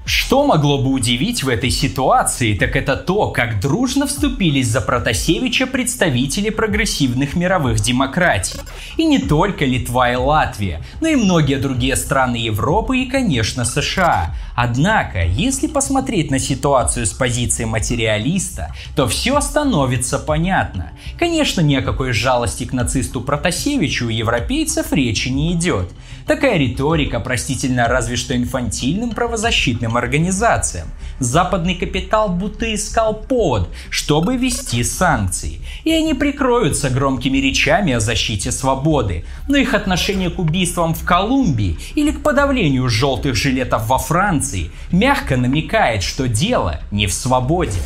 Что 0.08 0.46
могло 0.46 0.78
бы 0.78 0.92
удивить 0.92 1.44
в 1.44 1.50
этой 1.50 1.70
ситуации, 1.70 2.58
так 2.58 2.78
это 2.78 2.96
то, 2.96 3.30
как 3.30 3.60
дружно 3.60 4.08
вступились 4.08 4.70
за 4.70 4.80
Протасевича 4.80 5.68
представители 5.68 6.50
прогрессивных 6.50 7.36
мировых 7.36 7.82
демократий. 7.82 8.58
И 8.96 9.04
не 9.04 9.20
только 9.20 9.66
Литва 9.66 10.14
и 10.14 10.16
Латвия, 10.16 10.82
но 11.02 11.10
и 11.10 11.18
многие 11.18 11.58
другие 11.58 11.98
страны 11.98 12.38
Европы 12.38 13.00
и, 13.00 13.06
конечно, 13.06 13.66
США. 13.66 14.34
Однако, 14.56 15.26
если 15.26 15.68
посмотреть 15.68 16.32
на 16.32 16.40
ситуацию 16.40 17.06
с 17.06 17.12
позиции 17.12 17.66
материалиста, 17.66 18.74
то 18.96 19.10
все 19.10 19.42
становится 19.42 20.20
понятно. 20.20 20.94
Конечно, 21.20 21.60
ни 21.60 21.76
о 21.76 21.82
какой 21.82 22.14
жалости 22.14 22.64
к 22.64 22.72
нацисту 22.72 23.20
Протасевичу 23.20 24.06
у 24.06 24.10
европейцев 24.10 24.94
речи 24.94 25.28
не 25.28 25.52
идет. 25.52 25.92
Такая 26.28 26.58
риторика 26.58 27.22
простительна 27.22 27.88
разве 27.88 28.18
что 28.18 28.36
инфантильным 28.36 29.12
правозащитным 29.12 29.96
организациям. 29.96 30.90
Западный 31.20 31.74
капитал 31.74 32.28
будто 32.28 32.74
искал 32.76 33.14
повод, 33.14 33.70
чтобы 33.90 34.36
ввести 34.36 34.84
санкции. 34.84 35.62
И 35.86 35.92
они 35.94 36.14
прикроются 36.14 36.90
громкими 36.90 37.38
речами 37.38 37.94
о 37.94 38.02
защите 38.02 38.52
свободы. 38.52 39.24
Но 39.48 39.56
их 39.56 39.74
отношение 39.74 40.30
к 40.30 40.38
убийствам 40.38 40.94
в 40.94 41.06
Колумбии 41.06 41.78
или 41.96 42.12
к 42.12 42.22
подавлению 42.22 42.90
желтых 42.90 43.36
жилетов 43.36 43.88
во 43.88 43.98
Франции 43.98 44.70
мягко 44.92 45.38
намекает, 45.38 46.04
что 46.04 46.28
дело 46.28 46.82
не 46.92 47.08
в 47.08 47.14
свободе. 47.14 47.80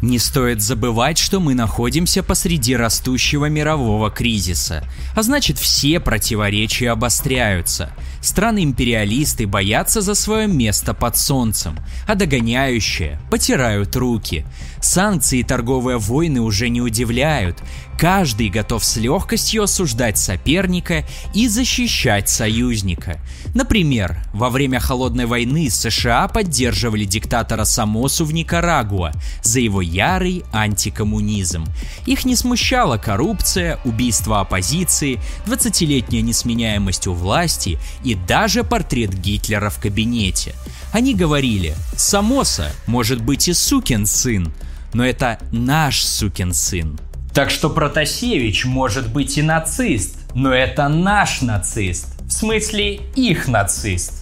Не 0.00 0.20
стоит 0.20 0.62
забывать, 0.62 1.18
что 1.18 1.40
мы 1.40 1.54
находимся 1.54 2.22
посреди 2.22 2.76
растущего 2.76 3.46
мирового 3.46 4.10
кризиса, 4.10 4.84
а 5.16 5.22
значит 5.22 5.58
все 5.58 5.98
противоречия 5.98 6.90
обостряются. 6.90 7.90
Страны-империалисты 8.20 9.46
боятся 9.46 10.00
за 10.00 10.14
свое 10.14 10.46
место 10.46 10.94
под 10.94 11.16
солнцем, 11.16 11.78
а 12.06 12.14
догоняющие 12.14 13.20
потирают 13.30 13.94
руки. 13.96 14.44
Санкции 14.80 15.40
и 15.40 15.44
торговые 15.44 15.98
войны 15.98 16.40
уже 16.40 16.68
не 16.68 16.80
удивляют. 16.80 17.58
Каждый 17.98 18.48
готов 18.48 18.84
с 18.84 18.96
легкостью 18.96 19.64
осуждать 19.64 20.18
соперника 20.18 21.04
и 21.34 21.48
защищать 21.48 22.28
союзника. 22.28 23.20
Например, 23.54 24.22
во 24.32 24.50
время 24.50 24.78
Холодной 24.78 25.26
войны 25.26 25.68
США 25.68 26.28
поддерживали 26.28 27.04
диктатора 27.04 27.64
Самосу 27.64 28.24
в 28.24 28.32
Никарагуа 28.32 29.12
за 29.42 29.58
его 29.58 29.80
ярый 29.80 30.44
антикоммунизм. 30.52 31.64
Их 32.06 32.24
не 32.24 32.36
смущала 32.36 32.98
коррупция, 32.98 33.80
убийство 33.84 34.40
оппозиции, 34.40 35.20
20-летняя 35.46 36.22
несменяемость 36.22 37.08
у 37.08 37.12
власти 37.12 37.80
и 38.04 38.07
даже 38.14 38.64
портрет 38.64 39.14
Гитлера 39.14 39.70
в 39.70 39.78
кабинете. 39.78 40.54
Они 40.92 41.14
говорили, 41.14 41.74
Самоса 41.96 42.72
может 42.86 43.20
быть 43.20 43.48
и 43.48 43.52
сукин 43.52 44.06
сын, 44.06 44.52
но 44.92 45.04
это 45.04 45.38
наш 45.52 46.02
сукин 46.02 46.52
сын. 46.54 46.98
Так 47.34 47.50
что 47.50 47.70
Протасевич 47.70 48.64
может 48.64 49.12
быть 49.12 49.38
и 49.38 49.42
нацист, 49.42 50.16
но 50.34 50.52
это 50.52 50.88
наш 50.88 51.42
нацист. 51.42 52.20
В 52.22 52.32
смысле 52.32 52.96
их 53.14 53.48
нацист. 53.48 54.17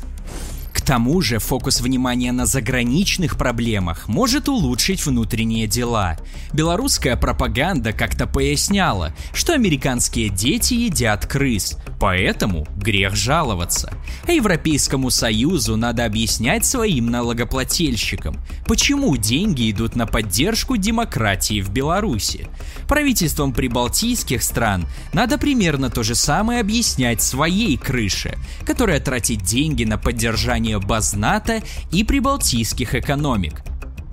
Тому 0.87 1.21
же 1.21 1.41
фокус 1.41 1.81
внимания 1.81 2.31
на 2.31 2.47
заграничных 2.47 3.37
проблемах 3.37 4.07
может 4.07 4.49
улучшить 4.49 5.05
внутренние 5.05 5.67
дела. 5.67 6.17
Белорусская 6.53 7.17
пропаганда 7.17 7.93
как-то 7.93 8.29
поясняла, 8.29 9.13
что 9.35 9.53
американские 9.53 10.29
дети 10.29 10.75
едят 10.75 11.27
крыс, 11.27 11.77
поэтому 11.99 12.69
грех 12.77 13.17
жаловаться. 13.17 13.93
А 14.29 14.31
Европейскому 14.31 15.11
Союзу 15.11 15.77
надо 15.77 16.05
объяснять 16.05 16.65
своим 16.65 17.11
налогоплательщикам, 17.11 18.37
почему 18.65 19.17
деньги 19.17 19.73
идут 19.73 19.97
на 19.97 20.07
поддержку 20.07 20.77
демократии 20.77 21.63
в 21.63 21.71
Беларуси. 21.71 22.47
Правительствам 22.87 23.53
прибалтийских 23.53 24.41
стран 24.41 24.87
надо 25.13 25.37
примерно 25.37 25.91
то 25.91 26.05
же 26.05 26.15
самое 26.15 26.61
объяснять 26.61 27.23
своей 27.23 27.77
крыше, 27.77 28.39
которая 28.65 29.01
тратит 29.01 29.43
деньги 29.43 29.83
на 29.83 29.99
поддержание 29.99 30.76
баз 30.81 31.15
НАТО 31.15 31.63
и 31.93 32.05
прибалтийских 32.05 32.95
экономик. 32.95 33.63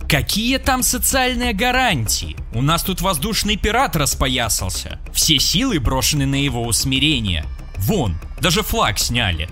Какие 0.08 0.58
там 0.58 0.84
социальные 0.84 1.54
гарантии? 1.54 2.36
У 2.54 2.62
нас 2.62 2.84
тут 2.84 3.02
воздушный 3.02 3.58
пират 3.58 3.96
распоясался. 3.96 5.00
Все 5.12 5.40
силы 5.40 5.80
брошены 5.80 6.26
на 6.26 6.36
его 6.36 6.64
усмирение. 6.64 7.46
Вон, 7.78 8.18
даже 8.40 8.62
флаг 8.62 9.00
сняли. 9.00 9.50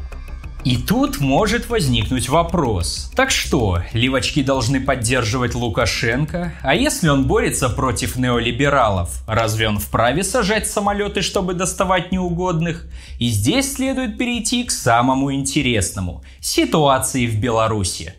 И 0.63 0.78
тут 0.78 1.19
может 1.19 1.69
возникнуть 1.69 2.30
вопрос. 2.30 3.12
Так 3.15 3.32
что, 3.32 3.80
ливочки 3.93 4.43
должны 4.43 4.80
поддерживать 4.80 5.56
Лукашенко? 5.56 6.54
А 6.62 6.76
если 6.76 7.10
он 7.10 7.26
борется 7.26 7.67
против 7.67 8.15
неолибералов, 8.15 9.24
разве 9.28 9.67
он 9.67 9.80
вправе 9.80 10.24
сажать 10.24 10.67
самолеты, 10.67 11.24
чтобы 11.24 11.56
доставать 11.56 12.12
неугодных? 12.12 12.86
И 13.17 13.30
здесь 13.30 13.74
следует 13.74 14.19
перейти 14.19 14.63
к 14.63 14.71
самому 14.71 15.34
интересному– 15.34 16.24
ситуации 16.41 17.26
в 17.26 17.39
Беларуси. 17.39 18.13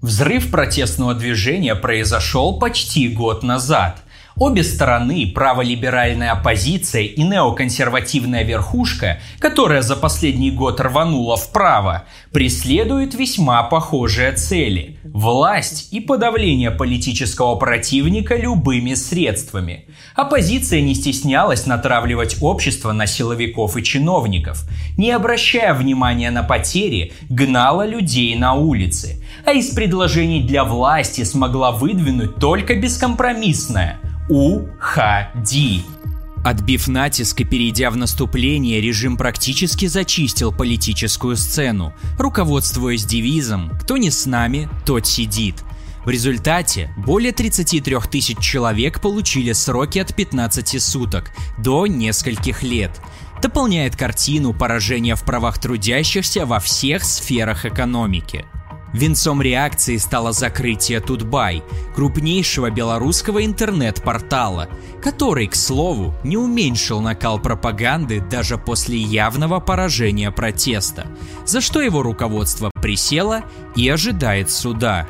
Взрыв 0.00 0.52
протестного 0.52 1.14
движения 1.14 1.74
произошел 1.74 2.60
почти 2.60 3.08
год 3.08 3.42
назад. 3.42 4.04
Обе 4.38 4.62
стороны, 4.64 5.32
праволиберальная 5.34 6.32
оппозиция 6.32 7.04
и 7.04 7.22
неоконсервативная 7.22 8.42
верхушка, 8.42 9.18
которая 9.38 9.80
за 9.80 9.96
последний 9.96 10.50
год 10.50 10.78
рванула 10.78 11.38
вправо, 11.38 12.04
преследуют 12.32 13.14
весьма 13.14 13.62
похожие 13.62 14.32
цели– 14.32 14.98
власть 15.04 15.90
и 15.90 16.00
подавление 16.00 16.70
политического 16.70 17.54
противника 17.54 18.36
любыми 18.36 18.92
средствами. 18.92 19.86
Оппозиция 20.14 20.82
не 20.82 20.94
стеснялась 20.94 21.64
натравливать 21.64 22.36
общество 22.42 22.92
на 22.92 23.06
силовиков 23.06 23.74
и 23.78 23.82
чиновников, 23.82 24.68
не 24.98 25.12
обращая 25.12 25.72
внимания 25.72 26.30
на 26.30 26.42
потери, 26.42 27.14
гнала 27.30 27.86
людей 27.86 28.36
на 28.36 28.52
улицы, 28.52 29.24
а 29.44 29.52
из 29.52 29.70
предложений 29.70 30.46
для 30.46 30.64
власти 30.64 31.24
смогла 31.24 31.72
выдвинуть 31.72 32.36
только 32.36 32.74
бескомпромиссное– 32.74 34.00
Уходи. 34.28 35.84
Отбив 36.44 36.88
натиск 36.88 37.40
и 37.40 37.44
перейдя 37.44 37.90
в 37.90 37.96
наступление, 37.96 38.80
режим 38.80 39.16
практически 39.16 39.86
зачистил 39.86 40.52
политическую 40.52 41.36
сцену, 41.36 41.94
руководствуясь 42.18 43.04
девизом 43.04 43.70
«Кто 43.80 43.96
не 43.96 44.10
с 44.10 44.26
нами, 44.26 44.68
тот 44.84 45.06
сидит». 45.06 45.62
В 46.04 46.10
результате 46.10 46.92
более 46.96 47.32
33 47.32 47.96
тысяч 48.10 48.38
человек 48.38 49.00
получили 49.00 49.52
сроки 49.52 49.98
от 49.98 50.14
15 50.14 50.82
суток 50.82 51.32
до 51.58 51.86
нескольких 51.86 52.62
лет. 52.62 53.00
Дополняет 53.42 53.96
картину 53.96 54.54
поражения 54.54 55.14
в 55.14 55.24
правах 55.24 55.58
трудящихся 55.58 56.46
во 56.46 56.58
всех 56.58 57.04
сферах 57.04 57.64
экономики– 57.64 58.44
Венцом 58.96 59.42
реакции 59.42 59.98
стало 59.98 60.32
закрытие 60.32 61.00
Тутбай, 61.00 61.62
крупнейшего 61.94 62.70
белорусского 62.70 63.44
интернет-портала, 63.44 64.70
который, 65.02 65.48
к 65.48 65.54
слову, 65.54 66.14
не 66.24 66.38
уменьшил 66.38 67.02
накал 67.02 67.38
пропаганды 67.38 68.20
даже 68.20 68.56
после 68.56 68.96
явного 68.96 69.60
поражения 69.60 70.30
протеста, 70.30 71.08
за 71.44 71.60
что 71.60 71.82
его 71.82 72.02
руководство 72.02 72.70
присело 72.80 73.42
и 73.74 73.86
ожидает 73.86 74.50
суда. 74.50 75.06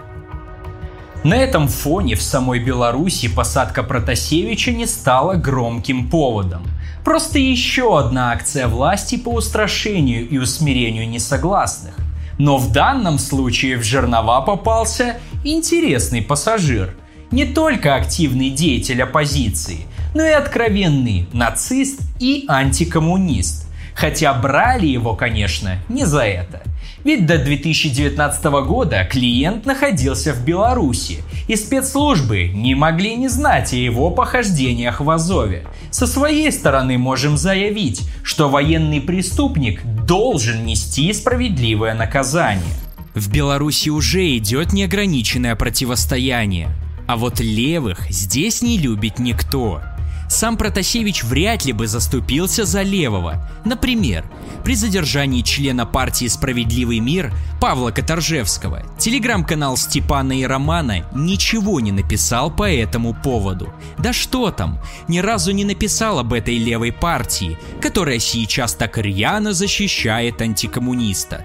На 1.22 1.36
этом 1.36 1.68
фоне 1.68 2.16
в 2.16 2.22
самой 2.22 2.58
Беларуси 2.58 3.28
посадка 3.28 3.84
Протасевича 3.84 4.72
не 4.72 4.86
стала 4.86 5.34
громким 5.34 6.10
поводом. 6.10 6.64
Просто 7.04 7.38
еще 7.38 7.96
одна 7.96 8.32
акция 8.32 8.66
власти 8.66 9.16
по 9.16 9.28
устрашению 9.28 10.28
и 10.28 10.38
усмирению 10.38 11.08
несогласных. 11.08 11.94
Но 12.38 12.58
в 12.58 12.72
данном 12.72 13.18
случае 13.18 13.76
в 13.76 13.82
жернова 13.82 14.40
попался 14.40 15.16
интересный 15.44 16.22
пассажир. 16.22 16.94
Не 17.30 17.44
только 17.44 17.94
активный 17.94 18.50
деятель 18.50 19.02
оппозиции, 19.02 19.86
но 20.14 20.24
и 20.24 20.30
откровенный 20.30 21.28
нацист 21.32 22.00
и 22.20 22.44
антикоммунист. 22.48 23.66
Хотя 23.94 24.34
брали 24.34 24.86
его, 24.86 25.14
конечно, 25.14 25.78
не 25.88 26.04
за 26.04 26.24
это. 26.26 26.62
Ведь 27.06 27.24
до 27.24 27.38
2019 27.38 28.44
года 28.66 29.04
клиент 29.08 29.64
находился 29.64 30.34
в 30.34 30.44
Беларуси, 30.44 31.22
и 31.46 31.54
спецслужбы 31.54 32.48
не 32.48 32.74
могли 32.74 33.14
не 33.14 33.28
знать 33.28 33.72
о 33.72 33.76
его 33.76 34.10
похождениях 34.10 35.00
в 35.00 35.08
Азове. 35.08 35.68
Со 35.92 36.08
своей 36.08 36.50
стороны 36.50 36.98
можем 36.98 37.36
заявить, 37.36 38.02
что 38.24 38.48
военный 38.48 39.00
преступник 39.00 39.84
должен 39.84 40.66
нести 40.66 41.12
справедливое 41.12 41.94
наказание. 41.94 42.74
В 43.14 43.30
Беларуси 43.30 43.88
уже 43.88 44.36
идет 44.36 44.72
неограниченное 44.72 45.54
противостояние. 45.54 46.70
А 47.06 47.16
вот 47.16 47.38
левых 47.38 48.10
здесь 48.10 48.62
не 48.62 48.78
любит 48.78 49.20
никто. 49.20 49.80
Сам 50.28 50.56
Протасевич 50.56 51.22
вряд 51.22 51.64
ли 51.64 51.72
бы 51.72 51.86
заступился 51.86 52.64
за 52.64 52.82
левого. 52.82 53.48
Например, 53.64 54.24
при 54.64 54.74
задержании 54.74 55.42
члена 55.42 55.86
партии 55.86 56.26
«Справедливый 56.26 56.98
мир» 56.98 57.32
Павла 57.60 57.90
Каторжевского 57.90 58.82
телеграм-канал 58.98 59.76
Степана 59.76 60.38
и 60.38 60.44
Романа 60.44 61.06
ничего 61.14 61.80
не 61.80 61.92
написал 61.92 62.50
по 62.50 62.70
этому 62.70 63.14
поводу. 63.14 63.72
Да 63.98 64.12
что 64.12 64.50
там, 64.50 64.80
ни 65.08 65.20
разу 65.20 65.52
не 65.52 65.64
написал 65.64 66.18
об 66.18 66.32
этой 66.32 66.58
левой 66.58 66.92
партии, 66.92 67.56
которая 67.80 68.18
сейчас 68.18 68.74
так 68.74 68.98
рьяно 68.98 69.52
защищает 69.52 70.42
антикоммуниста. 70.42 71.44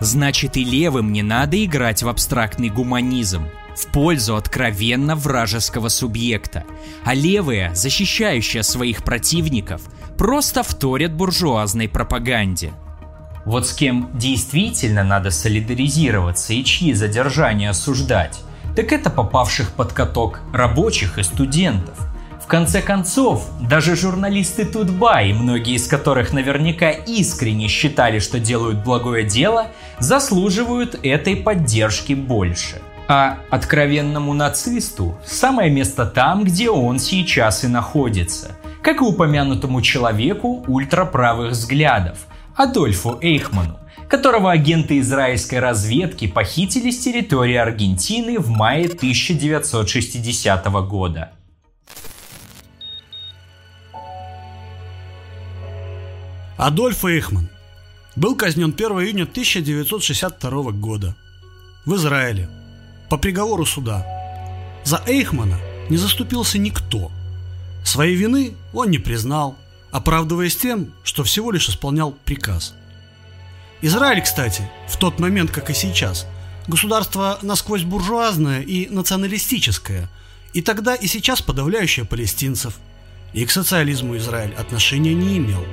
Значит 0.00 0.56
и 0.56 0.64
левым 0.64 1.12
не 1.12 1.22
надо 1.22 1.62
играть 1.62 2.02
в 2.02 2.08
абстрактный 2.08 2.70
гуманизм 2.70 3.46
в 3.80 3.86
пользу 3.86 4.36
откровенно 4.36 5.16
вражеского 5.16 5.88
субъекта, 5.88 6.64
а 7.04 7.14
левые, 7.14 7.74
защищающие 7.74 8.62
своих 8.62 9.02
противников, 9.02 9.82
просто 10.18 10.62
вторят 10.62 11.12
буржуазной 11.12 11.88
пропаганде. 11.88 12.72
Вот 13.46 13.66
с 13.66 13.72
кем 13.72 14.10
действительно 14.12 15.02
надо 15.02 15.30
солидаризироваться 15.30 16.52
и 16.52 16.62
чьи 16.62 16.92
задержания 16.92 17.70
осуждать, 17.70 18.38
так 18.76 18.92
это 18.92 19.08
попавших 19.08 19.72
под 19.72 19.92
каток 19.94 20.40
рабочих 20.52 21.18
и 21.18 21.22
студентов. 21.22 21.96
В 22.42 22.46
конце 22.46 22.82
концов, 22.82 23.48
даже 23.60 23.96
журналисты 23.96 24.64
Тутбай, 24.64 25.32
многие 25.32 25.76
из 25.76 25.86
которых 25.86 26.32
наверняка 26.32 26.90
искренне 26.90 27.68
считали, 27.68 28.18
что 28.18 28.38
делают 28.38 28.84
благое 28.84 29.24
дело, 29.24 29.68
заслуживают 30.00 30.98
этой 31.02 31.36
поддержки 31.36 32.12
больше– 32.12 32.82
а 33.12 33.40
откровенному 33.50 34.34
нацисту 34.34 35.18
самое 35.26 35.68
место 35.68 36.06
там, 36.06 36.44
где 36.44 36.70
он 36.70 37.00
сейчас 37.00 37.64
и 37.64 37.66
находится, 37.66 38.56
как 38.82 39.00
и 39.00 39.04
упомянутому 39.04 39.82
человеку 39.82 40.64
ультраправых 40.68 41.50
взглядов, 41.50 42.18
Адольфу 42.54 43.18
Эйхману, 43.20 43.80
которого 44.08 44.52
агенты 44.52 45.00
израильской 45.00 45.58
разведки 45.58 46.28
похитили 46.28 46.92
с 46.92 47.00
территории 47.00 47.56
Аргентины 47.56 48.38
в 48.38 48.48
мае 48.48 48.86
1960 48.86 50.66
года. 50.86 51.32
Адольф 56.56 57.04
Эйхман 57.04 57.48
был 58.14 58.36
казнен 58.36 58.72
1 58.72 58.86
июня 59.00 59.24
1962 59.24 60.70
года 60.70 61.16
в 61.84 61.96
Израиле 61.96 62.59
по 63.10 63.18
приговору 63.18 63.66
суда. 63.66 64.06
За 64.84 65.02
Эйхмана 65.06 65.58
не 65.90 65.96
заступился 65.96 66.58
никто. 66.58 67.10
Своей 67.84 68.14
вины 68.14 68.54
он 68.72 68.90
не 68.90 68.98
признал, 68.98 69.56
оправдываясь 69.90 70.56
тем, 70.56 70.92
что 71.02 71.24
всего 71.24 71.50
лишь 71.50 71.68
исполнял 71.68 72.12
приказ. 72.12 72.72
Израиль, 73.82 74.22
кстати, 74.22 74.70
в 74.88 74.96
тот 74.96 75.18
момент, 75.18 75.50
как 75.50 75.70
и 75.70 75.74
сейчас, 75.74 76.26
государство 76.68 77.38
насквозь 77.42 77.82
буржуазное 77.82 78.60
и 78.60 78.88
националистическое, 78.88 80.08
и 80.52 80.62
тогда 80.62 80.94
и 80.94 81.06
сейчас 81.06 81.42
подавляющее 81.42 82.04
палестинцев, 82.04 82.78
и 83.32 83.44
к 83.44 83.50
социализму 83.50 84.16
Израиль 84.18 84.54
отношения 84.54 85.14
не 85.14 85.38
имел. 85.38 85.64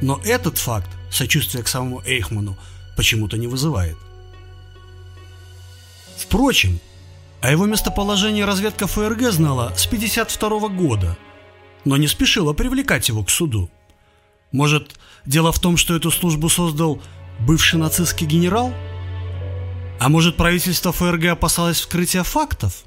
Но 0.00 0.20
этот 0.24 0.56
факт 0.56 0.88
сочувствия 1.10 1.62
к 1.62 1.68
самому 1.68 2.02
Эйхману 2.06 2.56
почему-то 2.96 3.36
не 3.36 3.46
вызывает. 3.46 3.96
Впрочем, 6.18 6.80
о 7.40 7.50
его 7.50 7.66
местоположении 7.66 8.42
разведка 8.42 8.88
ФРГ 8.88 9.30
знала 9.30 9.72
с 9.76 9.86
52 9.86 10.68
года, 10.68 11.16
но 11.84 11.96
не 11.96 12.08
спешила 12.08 12.52
привлекать 12.52 13.08
его 13.08 13.22
к 13.22 13.30
суду. 13.30 13.70
Может, 14.50 14.98
дело 15.24 15.52
в 15.52 15.60
том, 15.60 15.76
что 15.76 15.94
эту 15.94 16.10
службу 16.10 16.48
создал 16.48 17.00
бывший 17.38 17.78
нацистский 17.78 18.26
генерал? 18.26 18.74
А 20.00 20.08
может, 20.08 20.36
правительство 20.36 20.90
ФРГ 20.90 21.26
опасалось 21.26 21.78
вскрытия 21.78 22.24
фактов 22.24 22.84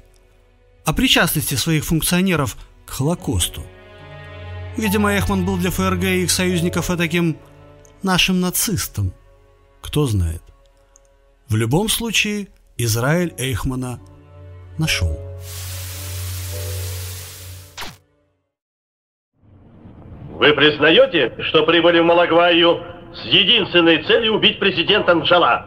о 0.84 0.92
причастности 0.92 1.54
своих 1.54 1.86
функционеров 1.86 2.56
к 2.84 2.90
Холокосту? 2.90 3.64
Видимо, 4.76 5.10
Эхман 5.10 5.46
был 5.46 5.56
для 5.56 5.70
ФРГ 5.70 6.04
и 6.04 6.22
их 6.24 6.30
союзников 6.30 6.90
и 6.90 6.96
таким 6.98 7.38
нашим 8.02 8.40
нацистом. 8.40 9.14
Кто 9.80 10.06
знает. 10.06 10.42
В 11.48 11.56
любом 11.56 11.88
случае, 11.88 12.48
Израиль 12.78 13.34
Эйхмана 13.38 14.00
нашел. 14.78 15.18
Вы 20.30 20.54
признаете, 20.54 21.34
что 21.44 21.64
прибыли 21.64 22.00
в 22.00 22.04
Малагваю 22.04 22.82
с 23.14 23.24
единственной 23.26 24.02
целью 24.04 24.34
убить 24.34 24.58
президента 24.58 25.14
Нджала? 25.14 25.66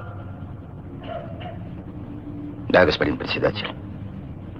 Да, 2.69 2.85
господин 2.85 3.17
председатель. 3.17 3.67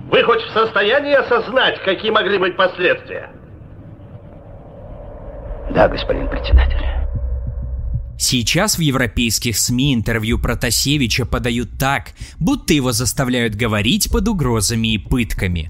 Вы 0.10 0.24
хоть 0.24 0.42
в 0.42 0.52
состоянии 0.52 1.16
осознать, 1.16 1.82
какие 1.84 2.12
могли 2.12 2.38
быть 2.38 2.56
последствия? 2.56 3.32
Да, 5.72 5.90
господин 5.90 6.30
председатель. 6.30 6.95
Сейчас 8.18 8.78
в 8.78 8.82
европейских 8.82 9.58
СМИ 9.58 9.94
интервью 9.94 10.40
Протасевича 10.40 11.26
подают 11.26 11.78
так, 11.78 12.14
будто 12.40 12.74
его 12.74 12.92
заставляют 12.92 13.56
говорить 13.56 14.10
под 14.10 14.28
угрозами 14.28 14.94
и 14.94 14.98
пытками. 14.98 15.70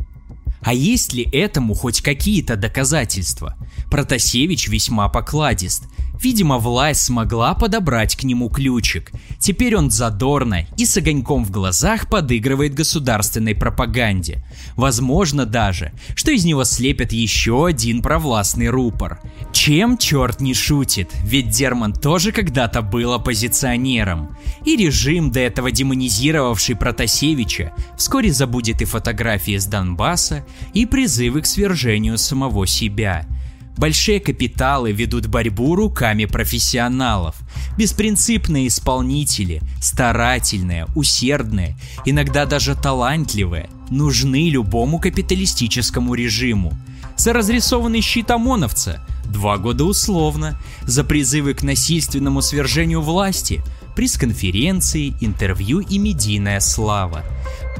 А 0.61 0.73
есть 0.73 1.13
ли 1.13 1.23
этому 1.31 1.73
хоть 1.73 2.01
какие-то 2.01 2.55
доказательства? 2.55 3.55
Протасевич 3.89 4.67
весьма 4.67 5.09
покладист. 5.09 5.83
Видимо, 6.21 6.57
власть 6.57 7.03
смогла 7.03 7.53
подобрать 7.53 8.15
к 8.15 8.23
нему 8.23 8.49
ключик. 8.49 9.11
Теперь 9.39 9.75
он 9.75 9.91
задорно 9.91 10.65
и 10.77 10.85
с 10.85 10.97
огоньком 10.97 11.43
в 11.43 11.51
глазах 11.51 12.09
подыгрывает 12.09 12.73
государственной 12.73 13.55
пропаганде. 13.55 14.43
Возможно 14.75 15.45
даже, 15.45 15.91
что 16.15 16.31
из 16.31 16.45
него 16.45 16.63
слепят 16.63 17.11
еще 17.11 17.65
один 17.65 18.01
провластный 18.01 18.69
рупор. 18.69 19.19
Чем 19.51 19.97
черт 19.97 20.41
не 20.41 20.53
шутит, 20.53 21.11
ведь 21.23 21.49
Дерман 21.49 21.93
тоже 21.93 22.31
когда-то 22.31 22.81
был 22.81 23.13
оппозиционером. 23.13 24.35
И 24.65 24.75
режим, 24.75 25.31
до 25.31 25.39
этого 25.39 25.71
демонизировавший 25.71 26.75
Протасевича, 26.75 27.73
вскоре 27.97 28.31
забудет 28.31 28.81
и 28.81 28.85
фотографии 28.85 29.57
с 29.57 29.65
Донбасса, 29.65 30.45
и 30.73 30.85
призывы 30.85 31.41
к 31.41 31.45
свержению 31.45 32.17
самого 32.17 32.67
себя– 32.67 33.25
Большие 33.77 34.19
капиталы 34.19 34.91
ведут 34.91 35.27
борьбу 35.27 35.75
руками 35.75 36.25
профессионалов. 36.25 37.35
Беспринципные 37.77 38.67
исполнители, 38.67 39.61
старательные, 39.81 40.87
усердные, 40.95 41.77
иногда 42.05 42.45
даже 42.45 42.75
талантливые, 42.75 43.69
нужны 43.89 44.49
любому 44.49 44.99
капиталистическому 44.99 46.13
режиму. 46.13 46.73
За 47.17 47.33
разрисованный 47.33 48.01
щит 48.01 48.31
ОМОНовца– 48.31 49.05
два 49.25 49.57
года 49.57 49.83
условно, 49.83 50.59
за 50.83 51.03
призывы 51.03 51.53
к 51.53 51.63
насильственному 51.63 52.41
свержению 52.41 53.01
власти– 53.01 53.61
пресс-конференции, 53.95 55.15
интервью 55.21 55.79
и 55.79 55.97
медийная 55.97 56.59
слава. 56.59 57.23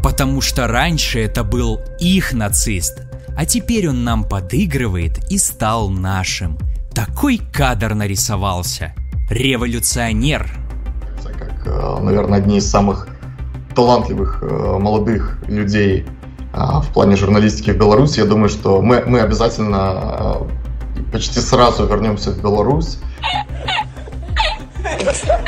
Потому 0.01 0.41
что 0.41 0.67
раньше 0.67 1.19
это 1.19 1.43
был 1.43 1.81
их 1.99 2.34
нацист, 2.34 3.01
а 3.37 3.45
теперь 3.45 3.89
он 3.89 4.03
нам 4.03 4.23
подыгрывает 4.23 5.31
и 5.31 5.37
стал 5.37 5.89
нашим. 5.89 6.57
Такой 6.93 7.37
кадр 7.37 7.93
нарисовался. 7.93 8.93
Революционер. 9.29 10.49
Как, 11.23 11.65
э, 11.65 11.97
наверное, 12.01 12.37
одни 12.37 12.57
из 12.57 12.69
самых 12.69 13.07
талантливых 13.75 14.39
э, 14.41 14.77
молодых 14.79 15.39
людей 15.47 16.05
э, 16.53 16.57
в 16.57 16.87
плане 16.93 17.15
журналистики 17.15 17.71
в 17.71 17.77
Беларуси, 17.77 18.19
я 18.19 18.25
думаю, 18.25 18.49
что 18.49 18.81
мы, 18.81 19.03
мы 19.05 19.19
обязательно 19.19 20.37
почти 21.11 21.41
сразу 21.41 21.85
вернемся 21.85 22.31
в 22.31 22.41
Беларусь 22.41 22.99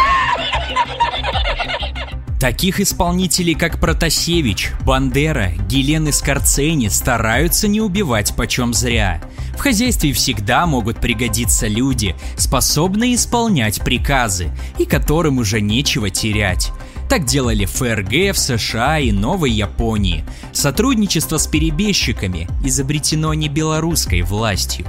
Таких 2.47 2.79
исполнителей, 2.79 3.55
как 3.55 3.77
Протасевич, 3.77 4.71
Бандера, 4.85 5.51
Гелен 5.67 6.07
и 6.07 6.13
Скорцени 6.13 6.87
стараются 6.87 7.67
не 7.67 7.81
убивать 7.81 8.33
почем 8.37 8.73
зря. 8.73 9.21
В 9.57 9.59
хозяйстве 9.59 10.13
всегда 10.13 10.65
могут 10.65 11.01
пригодиться 11.01 11.67
люди, 11.67 12.15
способные 12.37 13.15
исполнять 13.15 13.81
приказы 13.81 14.49
и 14.77 14.85
которым 14.85 15.39
уже 15.39 15.59
нечего 15.59 16.09
терять. 16.09 16.71
Так 17.09 17.25
делали 17.25 17.65
ФРГ, 17.65 18.33
в 18.33 18.39
США 18.39 18.99
и 18.99 19.11
Новой 19.11 19.51
Японии. 19.51 20.23
Сотрудничество 20.53 21.39
с 21.39 21.47
перебежчиками 21.47 22.47
изобретено 22.63 23.33
не 23.33 23.49
белорусской 23.49 24.21
властью. 24.21 24.87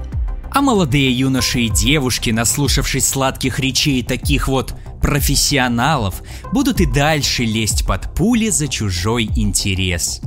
А 0.51 0.62
молодые 0.62 1.11
юноши 1.11 1.62
и 1.62 1.68
девушки, 1.68 2.31
наслушавшись 2.31 3.07
сладких 3.07 3.59
речей 3.59 4.03
таких 4.03 4.49
вот 4.49 4.75
профессионалов, 5.00 6.22
будут 6.52 6.80
и 6.80 6.87
дальше 6.87 7.44
лезть 7.44 7.87
под 7.87 8.14
пули 8.14 8.48
за 8.48 8.68
чужой 8.68 9.30
интерес. 9.37 10.20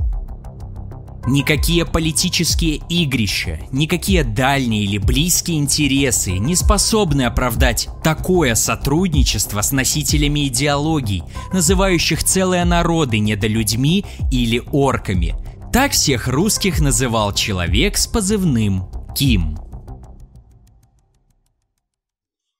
Никакие 1.26 1.84
политические 1.84 2.80
игрища, 2.88 3.60
никакие 3.70 4.24
дальние 4.24 4.82
или 4.82 4.98
близкие 4.98 5.58
интересы 5.58 6.32
не 6.32 6.56
способны 6.56 7.22
оправдать 7.22 7.88
такое 8.02 8.56
сотрудничество 8.56 9.60
с 9.60 9.70
носителями 9.70 10.48
идеологий, 10.48 11.22
называющих 11.52 12.24
целые 12.24 12.64
народы 12.64 13.20
недолюдьми 13.20 14.04
или 14.32 14.62
орками. 14.72 15.36
Так 15.72 15.92
всех 15.92 16.26
русских 16.26 16.80
называл 16.80 17.32
человек 17.32 17.98
с 17.98 18.08
позывным 18.08 18.88
Ким. 19.14 19.56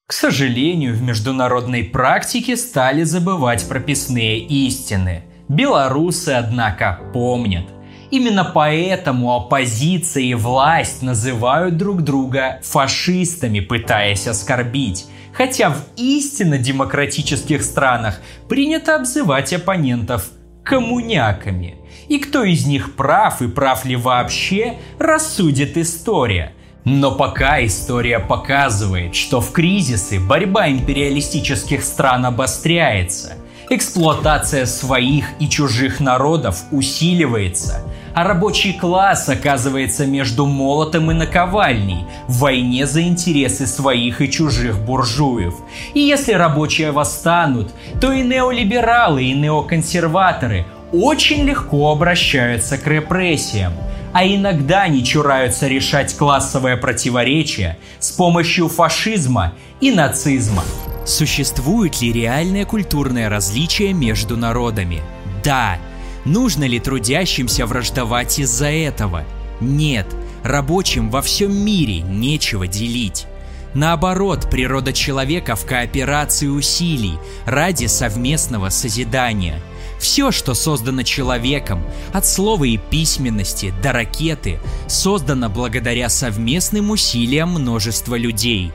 К 0.06 0.12
сожалению, 0.12 0.94
в 0.94 1.02
международной 1.02 1.84
практике 1.84 2.56
стали 2.56 3.02
забывать 3.02 3.66
прописные 3.68 4.38
истины. 4.38 5.24
Белорусы, 5.48 6.30
однако, 6.30 7.00
помнят– 7.12 7.66
Именно 8.12 8.44
поэтому 8.44 9.34
оппозиция 9.34 10.24
и 10.24 10.34
власть 10.34 11.00
называют 11.00 11.78
друг 11.78 12.02
друга 12.02 12.60
фашистами, 12.62 13.60
пытаясь 13.60 14.28
оскорбить. 14.28 15.06
Хотя 15.32 15.70
в 15.70 15.82
истинно 15.96 16.58
демократических 16.58 17.62
странах 17.62 18.20
принято 18.50 18.96
обзывать 18.96 19.54
оппонентов 19.54 20.28
коммуняками. 20.62 21.76
И 22.08 22.18
кто 22.18 22.44
из 22.44 22.66
них 22.66 22.96
прав 22.96 23.40
и 23.40 23.48
прав 23.48 23.86
ли 23.86 23.96
вообще, 23.96 24.74
рассудит 24.98 25.78
история. 25.78 26.52
Но 26.84 27.12
пока 27.12 27.64
история 27.64 28.18
показывает, 28.18 29.14
что 29.14 29.40
в 29.40 29.52
кризисы 29.52 30.18
борьба 30.18 30.68
империалистических 30.68 31.84
стран 31.84 32.26
обостряется, 32.26 33.34
эксплуатация 33.70 34.66
своих 34.66 35.26
и 35.38 35.48
чужих 35.48 36.00
народов 36.00 36.64
усиливается, 36.72 37.82
а 38.14 38.24
рабочий 38.24 38.72
класс 38.72 39.28
оказывается 39.28 40.06
между 40.06 40.44
молотом 40.44 41.12
и 41.12 41.14
наковальней 41.14 42.04
в 42.26 42.40
войне 42.40 42.84
за 42.84 43.02
интересы 43.02 43.68
своих 43.68 44.20
и 44.20 44.30
чужих 44.30 44.78
буржуев. 44.80 45.54
И 45.94 46.00
если 46.00 46.32
рабочие 46.32 46.90
восстанут, 46.90 47.72
то 48.00 48.12
и 48.12 48.22
неолибералы, 48.22 49.22
и 49.22 49.34
неоконсерваторы 49.34 50.66
очень 50.92 51.44
легко 51.44 51.92
обращаются 51.92 52.76
к 52.76 52.86
репрессиям, 52.86 53.72
а 54.12 54.26
иногда 54.26 54.88
не 54.88 55.04
чураются 55.04 55.68
решать 55.68 56.16
классовое 56.16 56.76
противоречие 56.76 57.78
с 57.98 58.10
помощью 58.12 58.68
фашизма 58.68 59.54
и 59.80 59.90
нацизма. 59.90 60.64
Существует 61.06 62.00
ли 62.00 62.12
реальное 62.12 62.64
культурное 62.64 63.28
различие 63.28 63.92
между 63.92 64.36
народами? 64.36 65.00
Да, 65.42 65.78
Нужно 66.24 66.64
ли 66.64 66.78
трудящимся 66.78 67.66
враждовать 67.66 68.38
из-за 68.38 68.70
этого? 68.70 69.24
Нет, 69.60 70.06
рабочим 70.44 71.10
во 71.10 71.20
всем 71.20 71.52
мире 71.52 72.00
нечего 72.00 72.66
делить. 72.66 73.26
Наоборот, 73.74 74.48
природа 74.50 74.92
человека 74.92 75.56
в 75.56 75.64
кооперации 75.66 76.46
усилий 76.46 77.18
ради 77.46 77.86
совместного 77.86 78.68
созидания. 78.68 79.60
Все, 80.02 80.32
что 80.32 80.54
создано 80.54 81.04
человеком, 81.04 81.80
от 82.12 82.26
слова 82.26 82.64
и 82.64 82.76
письменности 82.76 83.72
до 83.84 83.92
ракеты, 83.92 84.58
создано 84.88 85.48
благодаря 85.48 86.08
совместным 86.08 86.90
усилиям 86.90 87.50
множества 87.50 88.16
людей. 88.16 88.72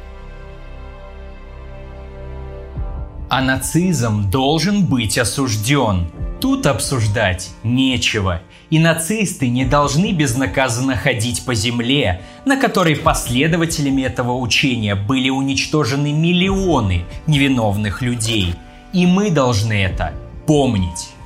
А 3.29 3.41
нацизм 3.41 4.31
должен 4.31 4.85
быть 4.85 5.17
осужден. 5.17 6.07
Тут 6.39 6.65
обсуждать 6.65 7.49
нечего. 7.61 8.41
И 8.69 8.79
нацисты 8.79 9.49
не 9.49 9.65
должны 9.65 10.13
безнаказанно 10.13 10.95
ходить 10.95 11.43
по 11.43 11.53
земле, 11.53 12.21
на 12.45 12.55
которой 12.55 12.95
последователями 12.95 14.03
этого 14.03 14.31
учения 14.37 14.95
были 14.95 15.29
уничтожены 15.29 16.13
миллионы 16.13 17.03
невиновных 17.27 18.01
людей. 18.01 18.55
И 18.93 19.05
мы 19.05 19.29
должны 19.29 19.73
это 19.73 20.13
помнить. 20.45 21.16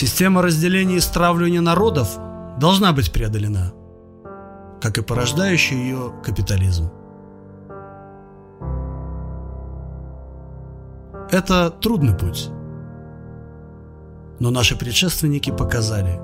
Система 0.00 0.42
разделения 0.42 0.98
и 0.98 1.00
стравливания 1.00 1.60
народов 1.60 2.20
должна 2.60 2.92
быть 2.92 3.10
преодолена, 3.12 3.72
как 4.80 4.96
и 4.96 5.02
порождающий 5.02 5.76
ее 5.76 6.12
капитализм. 6.22 6.88
Это 11.32 11.70
трудный 11.70 12.16
путь, 12.16 12.48
но 14.38 14.50
наши 14.50 14.78
предшественники 14.78 15.50
показали, 15.50 16.20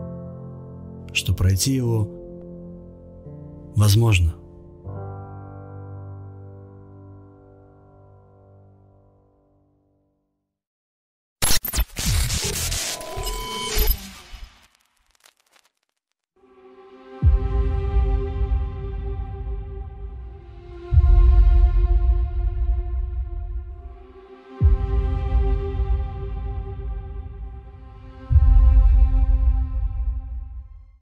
что 1.13 1.35
пройти 1.35 1.73
его 1.73 2.09
возможно– 3.75 4.37